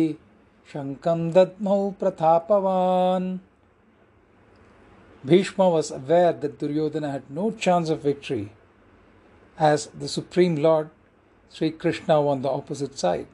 शङ्कं 0.72 1.30
दद्मौ 1.32 1.78
प्रतापवान् 2.00 3.28
Bhishma 5.26 5.70
was 5.70 5.90
aware 5.90 6.32
that 6.32 6.58
Duryodhana 6.58 7.10
had 7.10 7.30
no 7.30 7.50
chance 7.50 7.88
of 7.88 8.02
victory 8.02 8.52
as 9.58 9.86
the 9.86 10.08
Supreme 10.08 10.56
Lord 10.56 10.90
Sri 11.50 11.70
Krishna 11.70 12.20
on 12.26 12.42
the 12.42 12.50
opposite 12.50 12.98
side. 12.98 13.26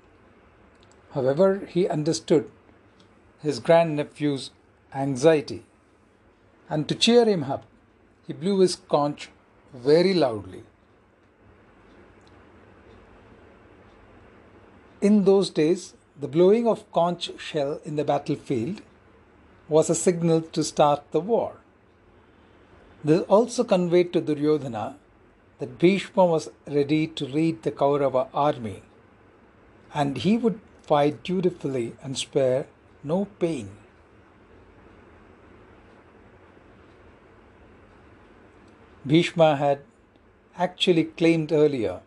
However, 1.14 1.66
he 1.66 1.88
understood 1.88 2.48
his 3.42 3.58
grandnephew's 3.58 4.50
anxiety 4.94 5.64
and 6.68 6.88
to 6.88 6.94
cheer 6.94 7.24
him 7.24 7.44
up, 7.44 7.64
he 8.26 8.32
blew 8.32 8.60
his 8.60 8.76
conch 8.88 9.30
very 9.74 10.14
loudly. 10.14 10.62
In 15.07 15.23
those 15.25 15.49
days, 15.51 15.93
the 16.19 16.27
blowing 16.27 16.67
of 16.67 16.91
conch 16.91 17.25
shell 17.39 17.79
in 17.85 17.95
the 17.95 18.03
battlefield 18.03 18.81
was 19.69 19.89
a 19.89 19.97
signal 20.03 20.41
to 20.41 20.63
start 20.63 21.03
the 21.11 21.19
war. 21.19 21.57
This 23.03 23.21
also 23.35 23.63
conveyed 23.63 24.11
to 24.13 24.21
Duryodhana 24.21 24.95
that 25.59 25.77
Bhishma 25.77 26.25
was 26.25 26.49
ready 26.65 27.05
to 27.19 27.25
lead 27.25 27.61
the 27.61 27.71
Kaurava 27.71 28.29
army 28.33 28.81
and 29.93 30.17
he 30.17 30.37
would 30.37 30.59
fight 30.81 31.21
dutifully 31.23 31.85
and 32.01 32.17
spare 32.17 32.65
no 33.03 33.25
pain. 33.45 33.69
Bhishma 39.05 39.55
had 39.57 39.81
actually 40.57 41.03
claimed 41.03 41.51
earlier 41.51 42.01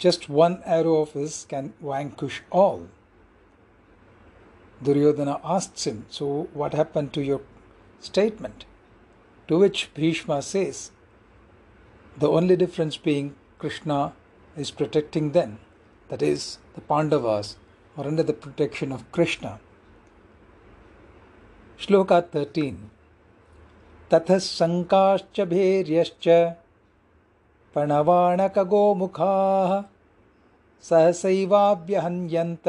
just 0.00 0.28
one 0.28 0.62
arrow 0.64 0.96
of 0.96 1.12
his 1.12 1.46
can 1.48 1.72
vanquish 1.80 2.42
all. 2.50 2.88
Duryodhana 4.82 5.40
asks 5.42 5.86
him, 5.86 6.06
So 6.10 6.48
what 6.52 6.74
happened 6.74 7.12
to 7.14 7.22
your 7.22 7.40
statement? 8.00 8.66
To 9.48 9.58
which 9.58 9.90
Bhishma 9.94 10.42
says, 10.42 10.90
The 12.18 12.28
only 12.28 12.56
difference 12.56 12.96
being 12.96 13.34
Krishna 13.58 14.12
is 14.56 14.70
protecting 14.70 15.32
them, 15.32 15.58
that 16.08 16.22
is, 16.22 16.58
the 16.74 16.80
Pandavas 16.80 17.56
are 17.96 18.06
under 18.06 18.22
the 18.22 18.34
protection 18.34 18.92
of 18.92 19.10
Krishna. 19.12 19.60
Shloka 21.78 22.28
13 22.30 22.90
ततः 24.10 24.38
शङ्काश्च 24.38 25.40
भैर्यश्च 25.50 26.26
प्रणवाणकगोमुखाः 27.74 29.70
सहसैवाभ्यहन्यन्त 30.88 32.68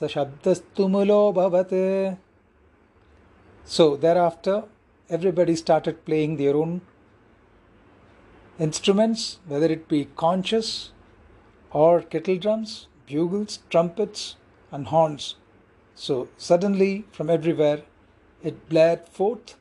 सशब्दस्तुमुलोऽभवत् 0.00 2.16
So 3.64 3.96
thereafter 3.96 4.64
everybody 5.10 5.54
started 5.54 6.04
playing 6.04 6.38
their 6.38 6.56
own 6.56 6.80
instruments, 8.58 9.38
whether 9.46 9.66
it 9.66 9.88
be 9.88 10.08
conches 10.16 10.90
or 11.70 12.00
kettle 12.00 12.38
drums, 12.38 12.86
bugles, 13.06 13.58
trumpets, 13.68 14.36
and 14.72 14.86
horns. 14.86 15.36
So 15.94 16.28
suddenly 16.36 17.04
from 17.12 17.30
everywhere 17.30 17.82
it 18.42 18.68
blared 18.68 19.08
forth 19.08 19.56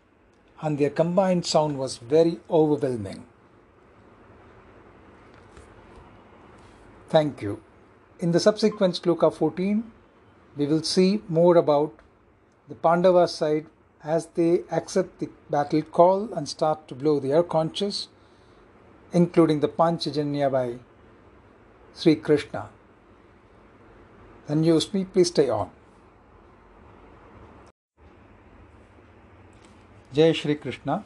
and 0.61 0.78
their 0.78 0.89
combined 0.89 1.45
sound 1.45 1.78
was 1.78 1.97
very 1.97 2.39
overwhelming. 2.49 3.25
Thank 7.12 7.42
you. 7.42 7.60
In 8.20 8.32
the 8.32 8.40
subsequent 8.40 8.94
Sloka 8.94 9.30
14, 9.30 9.84
we 10.56 10.66
will 10.66 10.82
see 10.82 11.20
more 11.28 11.58
about 11.58 11.92
the 12.70 12.74
Pandava 12.74 13.28
side 13.28 13.66
as 14.02 14.28
they 14.28 14.62
accept 14.70 15.18
the 15.18 15.28
battle 15.50 15.82
call 15.82 16.32
and 16.32 16.48
start 16.48 16.88
to 16.88 16.94
blow 16.94 17.20
the 17.20 17.32
air 17.32 17.44
including 19.12 19.60
the 19.60 19.68
Panchajanya 19.68 20.50
by 20.50 20.78
Sri 21.94 22.16
Krishna. 22.16 22.70
Then 24.46 24.64
use 24.64 24.94
me, 24.94 25.04
please 25.04 25.28
stay 25.28 25.50
on. 25.50 25.68
Jai 30.14 30.32
Shri 30.32 30.54
Krishna. 30.54 31.04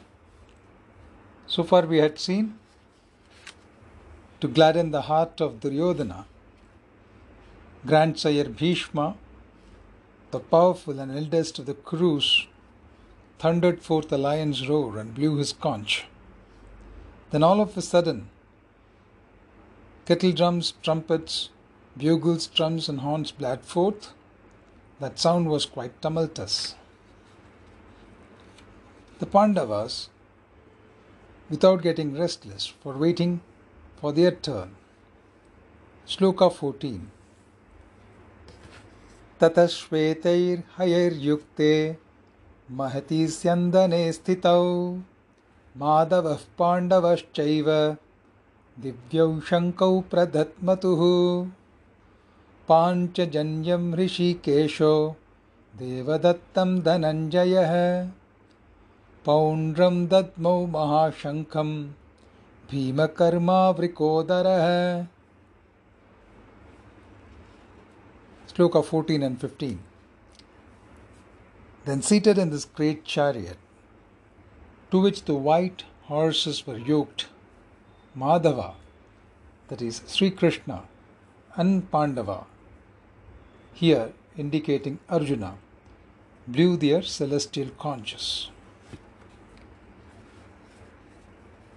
So 1.47 1.65
far 1.65 1.85
we 1.85 1.97
had 1.97 2.17
seen 2.17 2.57
to 4.39 4.47
gladden 4.47 4.91
the 4.91 5.03
heart 5.03 5.41
of 5.41 5.59
Duryodhana, 5.59 6.25
grandsire 7.85 8.49
Bhishma, 8.49 9.15
the 10.31 10.39
powerful 10.39 10.99
and 10.99 11.11
eldest 11.17 11.57
of 11.59 11.65
the 11.65 11.73
Kurus, 11.73 12.47
thundered 13.39 13.81
forth 13.81 14.11
a 14.11 14.17
lion's 14.17 14.67
roar 14.67 14.97
and 14.97 15.15
blew 15.15 15.37
his 15.37 15.53
conch. 15.53 16.05
Then 17.31 17.43
all 17.43 17.61
of 17.61 17.75
a 17.77 17.81
sudden, 17.81 18.29
kettle 20.05 20.31
drums, 20.31 20.73
trumpets, 20.83 21.49
bugles, 21.97 22.47
drums, 22.47 22.87
and 22.87 23.01
horns 23.01 23.31
blared 23.31 23.61
forth. 23.61 24.13
That 24.99 25.19
sound 25.19 25.49
was 25.49 25.65
quite 25.65 26.01
tumultuous. 26.01 26.75
The 29.19 29.25
Pandavas, 29.25 30.09
without 31.49 31.81
getting 31.81 32.17
restless, 32.17 32.67
for 32.67 32.93
waiting 32.93 33.41
for 33.99 34.13
their 34.13 34.31
turn. 34.31 34.75
Sloka 36.07 36.51
14 36.51 36.99
ततश्वेतैर्हयैर्युक्ते 39.41 41.73
महती 42.77 43.17
स्यन्दने 43.33 43.99
स्थितौ 44.13 44.61
माधवः 45.81 46.45
पाण्डवश्चैव 46.59 47.67
दिव्यौ 48.85 49.27
शङ्कौ 49.49 49.89
प्रदत्मतुः 50.13 51.03
पाञ्चजन्यं 52.71 53.85
ऋषिकेशो 53.99 54.89
देवदत्तं 55.83 56.71
धनञ्जयः 56.87 57.75
पौण्ड्रं 59.25 59.99
दद्मौ 60.13 60.55
महाशङ्खं 60.77 61.69
भीमकर्मावृकोदरः 62.70 65.06
Sloka 68.52 68.84
14 68.84 69.22
and 69.22 69.40
15. 69.40 69.78
Then 71.86 72.02
seated 72.02 72.36
in 72.36 72.50
this 72.50 72.66
great 72.66 73.04
chariot, 73.04 73.56
to 74.90 75.00
which 75.00 75.24
the 75.24 75.34
white 75.34 75.84
horses 76.02 76.66
were 76.66 76.76
yoked, 76.76 77.28
Madhava, 78.16 78.74
that 79.68 79.80
is 79.80 80.02
Sri 80.06 80.30
Krishna, 80.30 80.82
and 81.56 81.90
Pandava, 81.90 82.44
here 83.72 84.12
indicating 84.36 84.98
Arjuna, 85.08 85.54
blew 86.46 86.76
their 86.76 87.00
celestial 87.00 87.70
conches. 87.78 88.50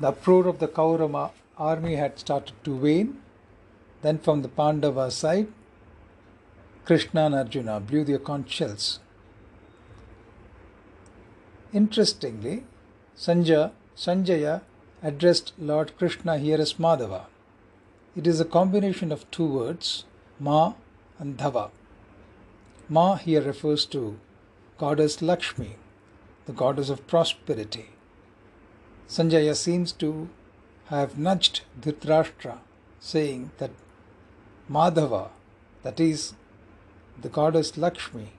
The 0.01 0.09
uproar 0.09 0.49
of 0.49 0.59
the 0.61 0.69
Kaurava 0.69 1.31
army 1.59 1.97
had 1.97 2.19
started 2.19 2.55
to 2.65 2.75
wane. 2.75 3.19
Then 4.01 4.19
from 4.19 4.41
the 4.41 4.49
Pandava 4.49 5.11
side, 5.11 5.49
Krishna 6.87 7.27
and 7.27 7.35
Arjuna 7.35 7.81
blew 7.81 8.03
their 8.05 8.19
conch 8.19 8.51
shells. 8.51 9.01
Interestingly, 11.73 12.65
Sanjaya, 13.15 13.73
Sanjaya 13.95 14.63
addressed 15.03 15.53
Lord 15.59 15.97
Krishna 15.99 16.39
here 16.39 16.59
as 16.59 16.75
Madhava. 16.75 17.27
It 18.17 18.27
is 18.27 18.41
a 18.41 18.45
combination 18.45 19.13
of 19.13 19.31
two 19.31 19.47
words, 19.47 20.05
Ma 20.39 20.73
and 21.19 21.37
Dhava. 21.37 21.71
Ma 22.89 23.17
here 23.17 23.43
refers 23.43 23.85
to 23.87 24.19
goddess 24.79 25.21
Lakshmi, 25.21 25.77
the 26.47 26.53
goddess 26.53 26.89
of 26.89 27.07
prosperity. 27.07 27.91
Sanjaya 29.11 29.57
seems 29.57 29.91
to 29.91 30.29
have 30.87 31.19
nudged 31.19 31.63
Dhritarashtra, 31.81 32.59
saying 33.01 33.51
that 33.59 33.73
Madhava, 34.71 35.31
that 35.83 35.99
is, 35.99 36.35
the 37.21 37.29
goddess 37.29 37.77
Lakshmi, 37.77 38.35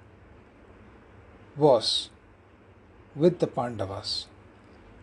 was 1.57 2.09
with 3.17 3.39
the 3.39 3.47
Pandavas, 3.47 4.27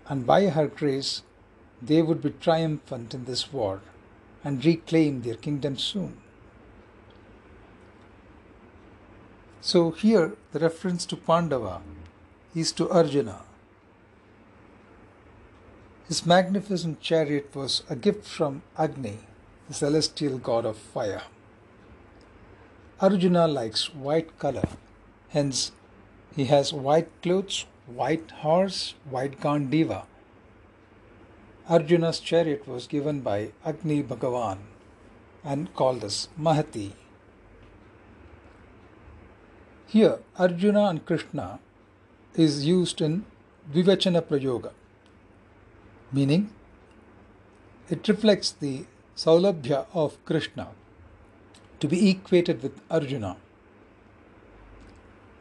and 0.08 0.26
by 0.26 0.46
her 0.46 0.68
grace 0.68 1.22
they 1.82 2.00
would 2.00 2.22
be 2.22 2.30
triumphant 2.30 3.12
in 3.12 3.26
this 3.26 3.52
war 3.52 3.82
and 4.42 4.64
reclaim 4.64 5.20
their 5.20 5.34
kingdom 5.34 5.76
soon. 5.76 6.16
So, 9.60 9.90
here 9.90 10.32
the 10.52 10.60
reference 10.60 11.04
to 11.06 11.16
Pandava 11.16 11.82
is 12.54 12.72
to 12.72 12.88
Arjuna. 12.90 13.42
His 16.08 16.24
magnificent 16.24 17.02
chariot 17.02 17.54
was 17.54 17.82
a 17.90 17.94
gift 17.94 18.24
from 18.26 18.62
Agni, 18.78 19.18
the 19.68 19.74
celestial 19.74 20.38
god 20.38 20.64
of 20.64 20.78
fire. 20.78 21.24
Arjuna 22.98 23.46
likes 23.46 23.94
white 23.94 24.38
color, 24.38 24.66
hence, 25.28 25.72
he 26.34 26.46
has 26.46 26.72
white 26.72 27.10
clothes, 27.20 27.66
white 27.86 28.30
horse, 28.30 28.94
white 29.10 29.38
Gandiva. 29.38 30.06
Arjuna's 31.68 32.20
chariot 32.20 32.66
was 32.66 32.86
given 32.86 33.20
by 33.20 33.52
Agni 33.62 34.02
Bhagavan 34.02 34.60
and 35.44 35.74
called 35.74 36.02
as 36.04 36.28
Mahati. 36.40 36.92
Here, 39.86 40.20
Arjuna 40.38 40.84
and 40.86 41.04
Krishna 41.04 41.60
is 42.34 42.64
used 42.64 43.02
in 43.02 43.26
Vivachana 43.70 44.22
Prayoga, 44.22 44.72
meaning 46.12 46.50
it 47.88 48.06
reflects 48.08 48.50
the 48.50 48.84
Saulabhya 49.16 49.86
of 49.94 50.22
Krishna 50.24 50.68
to 51.80 51.88
be 51.88 52.10
equated 52.10 52.62
with 52.62 52.80
Arjuna. 52.90 53.36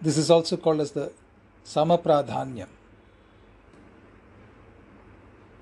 This 0.01 0.17
is 0.17 0.29
also 0.29 0.57
called 0.57 0.81
as 0.81 0.91
the 0.91 1.11
Samapradhanyam. 1.65 2.67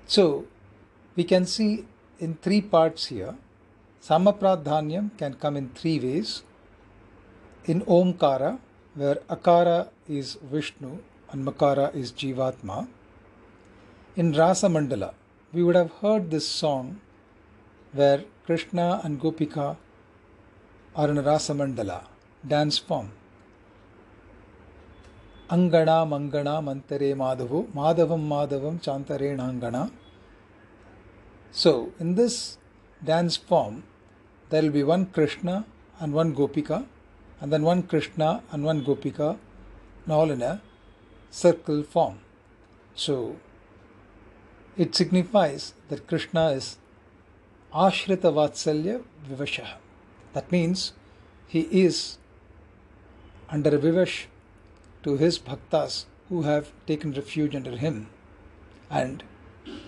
So, 0.06 0.46
we 1.16 1.24
can 1.24 1.46
see 1.46 1.84
in 2.20 2.34
three 2.36 2.60
parts 2.60 3.06
here. 3.06 3.34
Samapradhanyam 4.02 5.16
can 5.18 5.34
come 5.34 5.56
in 5.56 5.70
three 5.70 5.98
ways. 5.98 6.42
In 7.64 7.80
Omkara, 7.82 8.58
where 8.94 9.16
Akara 9.28 9.88
is 10.08 10.38
Vishnu 10.42 10.98
and 11.30 11.44
Makara 11.44 11.94
is 11.94 12.12
Jivatma. 12.12 12.86
In 14.16 14.32
Rasa 14.32 14.68
Mandala, 14.68 15.12
we 15.52 15.62
would 15.62 15.74
have 15.74 15.90
heard 16.00 16.30
this 16.30 16.48
song 16.48 17.02
where 17.92 18.24
Krishna 18.46 19.02
and 19.04 19.20
Gopika 19.20 19.76
are 20.96 21.10
in 21.10 21.18
a 21.18 21.22
Rasa 21.22 21.52
Mandala 21.52 22.04
dance 22.48 22.78
form. 22.78 23.10
Angana 25.50 25.98
Mangana 26.12 26.54
Mantare 26.64 27.14
Madhavu 27.14 27.70
Madhavam 27.74 28.26
Madhavam 28.26 28.80
Chantare 28.80 29.36
Nangana. 29.36 29.90
So, 31.50 31.92
in 32.00 32.14
this 32.14 32.56
dance 33.04 33.36
form, 33.36 33.82
there 34.48 34.62
will 34.62 34.70
be 34.70 34.82
one 34.82 35.04
Krishna 35.06 35.66
and 36.00 36.14
one 36.14 36.34
Gopika 36.34 36.86
and 37.42 37.52
then 37.52 37.64
one 37.64 37.82
Krishna 37.82 38.42
and 38.50 38.64
one 38.64 38.82
Gopika, 38.82 39.36
and 40.04 40.12
all 40.14 40.30
in 40.30 40.40
a 40.40 40.62
circle 41.30 41.82
form. 41.82 42.20
So 42.94 43.36
it 44.76 44.94
signifies 44.94 45.72
that 45.88 46.06
Krishna 46.06 46.48
is 46.50 46.76
Ashrita 47.72 48.32
Vatsalya 48.38 49.02
Vivasha. 49.28 49.76
That 50.34 50.52
means 50.52 50.92
he 51.48 51.60
is 51.84 52.18
under 53.48 53.78
vivash 53.78 54.26
to 55.02 55.16
his 55.16 55.38
bhaktas 55.38 56.04
who 56.28 56.42
have 56.42 56.72
taken 56.86 57.12
refuge 57.12 57.54
under 57.54 57.76
him 57.76 58.08
and 58.90 59.22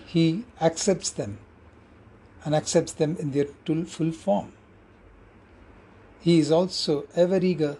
he 0.05 0.45
accepts 0.59 1.11
them 1.11 1.37
and 2.43 2.55
accepts 2.55 2.93
them 2.93 3.15
in 3.19 3.31
their 3.31 3.45
full 3.45 4.11
form. 4.11 4.53
He 6.19 6.39
is 6.39 6.51
also 6.51 7.05
ever 7.15 7.37
eager 7.37 7.77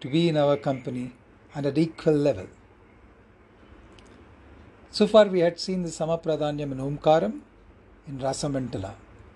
to 0.00 0.08
be 0.08 0.28
in 0.28 0.36
our 0.36 0.56
company 0.56 1.12
and 1.54 1.66
at 1.66 1.78
equal 1.78 2.14
level. 2.14 2.46
So 4.90 5.06
far, 5.06 5.26
we 5.26 5.40
had 5.40 5.60
seen 5.60 5.82
the 5.82 5.88
Samapradhanyam 5.88 6.72
in 6.72 6.78
Omkaram 6.78 7.40
in 8.08 8.18
Rasamandala, 8.18 8.94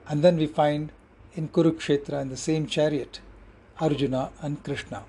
and 0.08 0.22
then 0.22 0.36
we 0.36 0.46
find 0.46 0.92
in 1.34 1.48
Kurukshetra 1.48 2.22
in 2.22 2.28
the 2.28 2.36
same 2.36 2.66
chariot 2.66 3.20
Arjuna, 3.80 4.30
and 4.42 4.62
Krishna. 4.62 5.04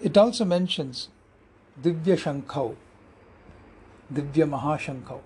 It 0.00 0.16
also 0.16 0.44
mentions 0.44 1.08
Divya 1.80 2.16
Shankau, 2.16 2.74
Divya 4.12 4.48
Mahashankau. 4.50 5.20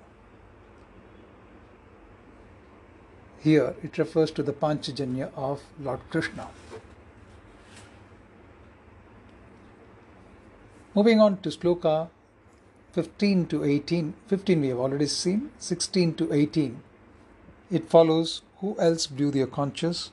Here 3.41 3.75
it 3.83 3.97
refers 3.97 4.31
to 4.33 4.43
the 4.43 4.53
Panchajanya 4.53 5.31
of 5.35 5.63
Lord 5.81 6.01
Krishna. 6.11 6.49
Moving 10.93 11.21
on 11.21 11.37
to 11.43 11.51
sloka 11.51 12.09
15 12.93 13.47
to 13.47 13.63
18. 13.65 14.15
15 14.27 14.61
we 14.61 14.69
have 14.69 14.79
already 14.79 15.07
seen. 15.07 15.51
16 15.59 16.15
to 16.15 16.33
18. 16.33 16.83
It 17.71 17.89
follows 17.89 18.43
who 18.59 18.77
else 18.81 19.07
blew 19.07 19.31
their 19.31 19.47
conches. 19.47 20.11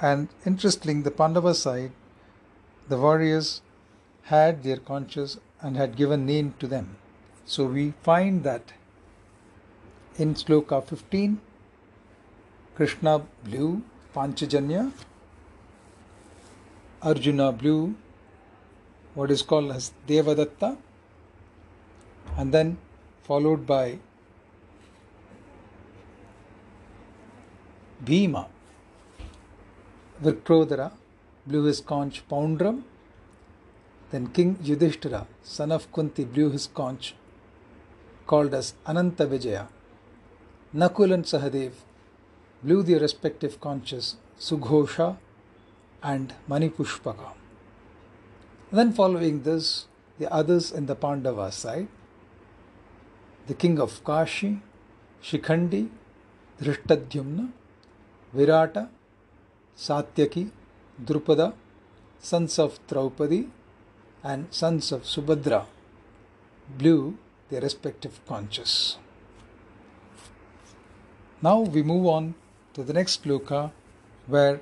And 0.00 0.28
interestingly, 0.44 1.02
the 1.02 1.12
Pandava 1.12 1.54
side, 1.54 1.92
the 2.88 2.98
warriors 2.98 3.62
had 4.24 4.64
their 4.64 4.78
conches 4.78 5.38
and 5.60 5.76
had 5.76 5.96
given 5.96 6.26
name 6.26 6.54
to 6.58 6.66
them. 6.66 6.96
So 7.44 7.64
we 7.66 7.94
find 8.02 8.42
that 8.42 8.72
in 10.18 10.34
sloka 10.34 10.82
15, 10.82 11.40
Krishna 12.74 13.22
blew 13.44 13.82
Panchajanya, 14.14 14.92
Arjuna 17.00 17.52
blew 17.52 17.94
what 19.16 19.30
is 19.30 19.42
called 19.42 19.72
as 19.72 19.92
Devadatta, 20.06 20.76
and 22.36 22.52
then 22.52 22.76
followed 23.22 23.66
by 23.66 23.98
Bhima. 28.04 28.46
Vrikodara 30.22 30.92
blew 31.46 31.64
his 31.64 31.80
conch 31.80 32.22
Poundram. 32.28 32.82
Then 34.10 34.26
King 34.28 34.58
Yudhishthira, 34.62 35.26
son 35.42 35.72
of 35.72 35.90
Kunti, 35.92 36.24
blew 36.24 36.50
his 36.50 36.66
conch 36.66 37.14
called 38.26 38.52
as 38.54 38.74
Ananta 38.86 39.26
Vijaya. 39.26 39.66
Nakul 40.74 41.12
and 41.14 41.24
Sahadev 41.24 41.72
blew 42.62 42.82
their 42.82 43.00
respective 43.00 43.60
conches 43.60 44.16
Sughosha 44.38 45.16
and 46.02 46.34
Manipushpaka. 46.48 47.45
Then, 48.72 48.92
following 48.92 49.42
this, 49.42 49.86
the 50.18 50.32
others 50.32 50.72
in 50.72 50.86
the 50.86 50.96
Pandava 50.96 51.52
side, 51.52 51.88
the 53.46 53.54
king 53.54 53.78
of 53.78 54.02
Kashi, 54.04 54.60
Shikhandi, 55.22 55.88
Dhrishtadyumna, 56.60 57.50
Virata, 58.34 58.88
Satyaki, 59.76 60.50
Drupada, 61.04 61.52
sons 62.18 62.58
of 62.58 62.78
Draupadi, 62.88 63.48
and 64.24 64.52
sons 64.52 64.90
of 64.90 65.02
Subhadra 65.02 65.66
blew 66.76 67.16
their 67.50 67.60
respective 67.60 68.20
conches. 68.26 68.96
Now 71.40 71.60
we 71.60 71.82
move 71.82 72.06
on 72.06 72.34
to 72.74 72.82
the 72.82 72.92
next 72.92 73.22
sloka 73.22 73.70
where 74.26 74.60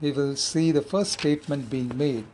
we 0.00 0.10
will 0.10 0.34
see 0.34 0.72
the 0.72 0.82
first 0.82 1.12
statement 1.12 1.70
being 1.70 1.96
made. 1.96 2.24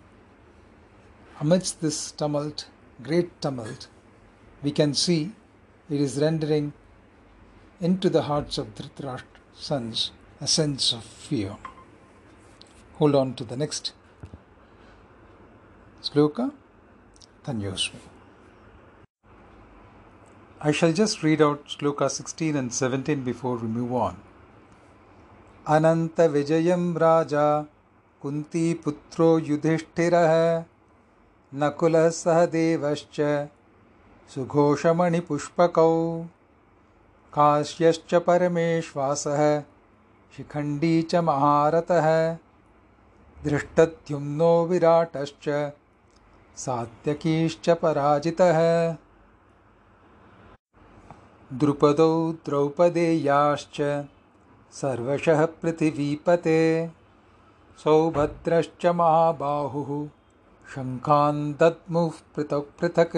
Amidst 1.39 1.82
this 1.82 2.12
tumult, 2.12 2.66
great 3.03 3.43
tumult, 3.43 3.89
we 4.62 4.72
can 4.72 4.95
see 4.95 5.32
it 5.91 6.01
is 6.01 6.18
rendering 6.18 6.72
into 7.78 8.09
the 8.09 8.22
hearts 8.22 8.57
of 8.57 8.74
Dhritarashtra's 8.74 9.22
sons 9.55 10.12
a 10.41 10.47
sense 10.47 10.95
of 10.95 11.05
fear. 11.05 11.57
Hold 12.95 13.14
on 13.14 13.34
to 13.34 13.45
the 13.45 13.57
next 13.57 13.93
sloka, 16.03 16.53
Tanyosmi. 17.45 18.01
I 20.61 20.72
shall 20.72 20.95
just 20.95 21.22
read 21.22 21.43
out 21.43 21.66
sloka 21.68 22.11
16 22.11 22.57
and 22.57 22.72
17 22.72 23.24
before 23.24 23.57
we 23.57 23.68
move 23.68 23.93
on. 23.93 24.16
Ananta 25.66 26.30
Vijayam 26.30 26.99
Raja 26.99 27.68
Kunti 28.22 28.74
Nakulah 31.57 32.11
Sahadevascha 32.11 33.47
सुघोषमणिपुष्पकौ। 34.29 36.23
काश्यश्च 37.33 38.15
परमेश्वासः, 38.15 39.61
Shikhandi 40.37 41.03
च 41.03 41.15
महारथः, 41.15 42.37
धृष्टद्युम्नो 43.45 44.67
विराटश्च, 44.67 45.73
सात्यकीश्च 46.57 47.71
पराजितः। 47.71 48.91
द्रुपदौ 51.53 52.33
द्रौपदेयाश्च, 52.33 54.05
सर्वशः 54.73 55.47
पृथिवीपते, 55.47 56.91
सौभद्रश्च 57.85 58.87
महाबाहुः। 58.87 60.09
शङ्खान् 60.75 61.43
दद्मुः 61.61 62.14
पृथक् 62.35 62.71
पृथक् 62.79 63.17